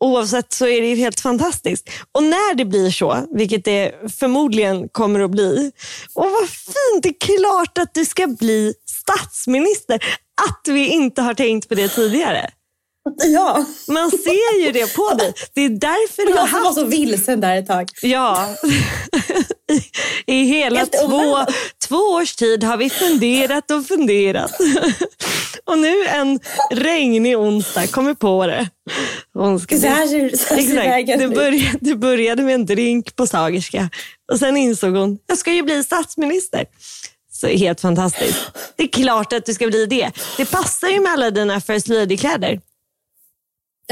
[0.03, 1.91] Oavsett så är det helt fantastiskt.
[2.13, 5.73] Och när det blir så, vilket det förmodligen kommer att bli.
[6.15, 9.95] Och vad fint, det är klart att du ska bli statsminister.
[10.51, 12.51] Att vi inte har tänkt på det tidigare.
[13.33, 15.35] Ja, Man ser ju det på dig.
[15.55, 17.89] Det är därför du har jag som var haft så vilsen där ett tag.
[18.03, 18.49] Ja,
[20.27, 21.47] I, i hela Helt två,
[21.89, 24.53] två års tid har vi funderat och funderat.
[25.65, 26.41] Och nu en
[26.71, 28.69] regnig onsdag kommer på det.
[29.35, 31.19] Hon ska Så här ser, så Exakt.
[31.21, 33.91] Det, började, det började med en drink på Sagerska
[34.33, 36.67] och sen insåg hon jag ska ju bli statsminister.
[37.33, 38.39] Så helt fantastiskt.
[38.77, 40.11] Det är klart att du ska bli det.
[40.37, 42.61] Det passar ju med alla dina First Lady-kläder.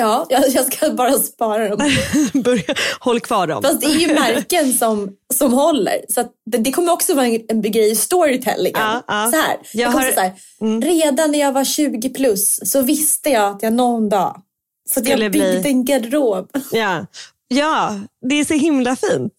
[0.01, 1.91] Ja, jag, jag ska bara spara dem.
[2.45, 3.63] Börja, håll kvar dem.
[3.63, 6.01] Fast det är ju märken som, som håller.
[6.09, 8.81] Så det, det kommer också vara en, en grej i storytellingen.
[8.83, 9.31] Ja, ja.
[9.31, 9.57] Så här.
[9.73, 10.33] Jag Jag har- så här,
[10.81, 14.43] Redan när jag var 20 plus så visste jag att jag någon dag
[14.91, 16.49] så Skulle jag bli- en garderob.
[16.73, 17.07] Ja.
[17.49, 19.35] ja, det är så himla fint.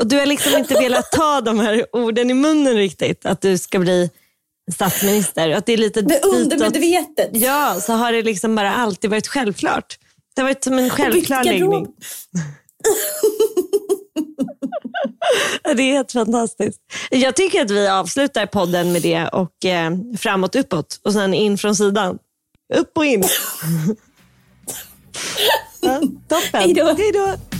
[0.00, 3.58] Och du har liksom inte velat ta de här orden i munnen riktigt, att du
[3.58, 4.10] ska bli
[4.72, 5.50] statsminister.
[5.50, 7.30] Att det är lite Det undermedvetet.
[7.32, 9.98] Ja, så har det liksom bara alltid varit självklart.
[10.34, 11.86] Det har varit som en självklar läggning.
[15.76, 16.80] det är helt fantastiskt.
[17.10, 21.58] Jag tycker att vi avslutar podden med det och eh, framåt, uppåt och sen in
[21.58, 22.18] från sidan.
[22.74, 23.22] Upp och in.
[25.80, 26.60] ja, toppen.
[26.96, 27.55] Hej då.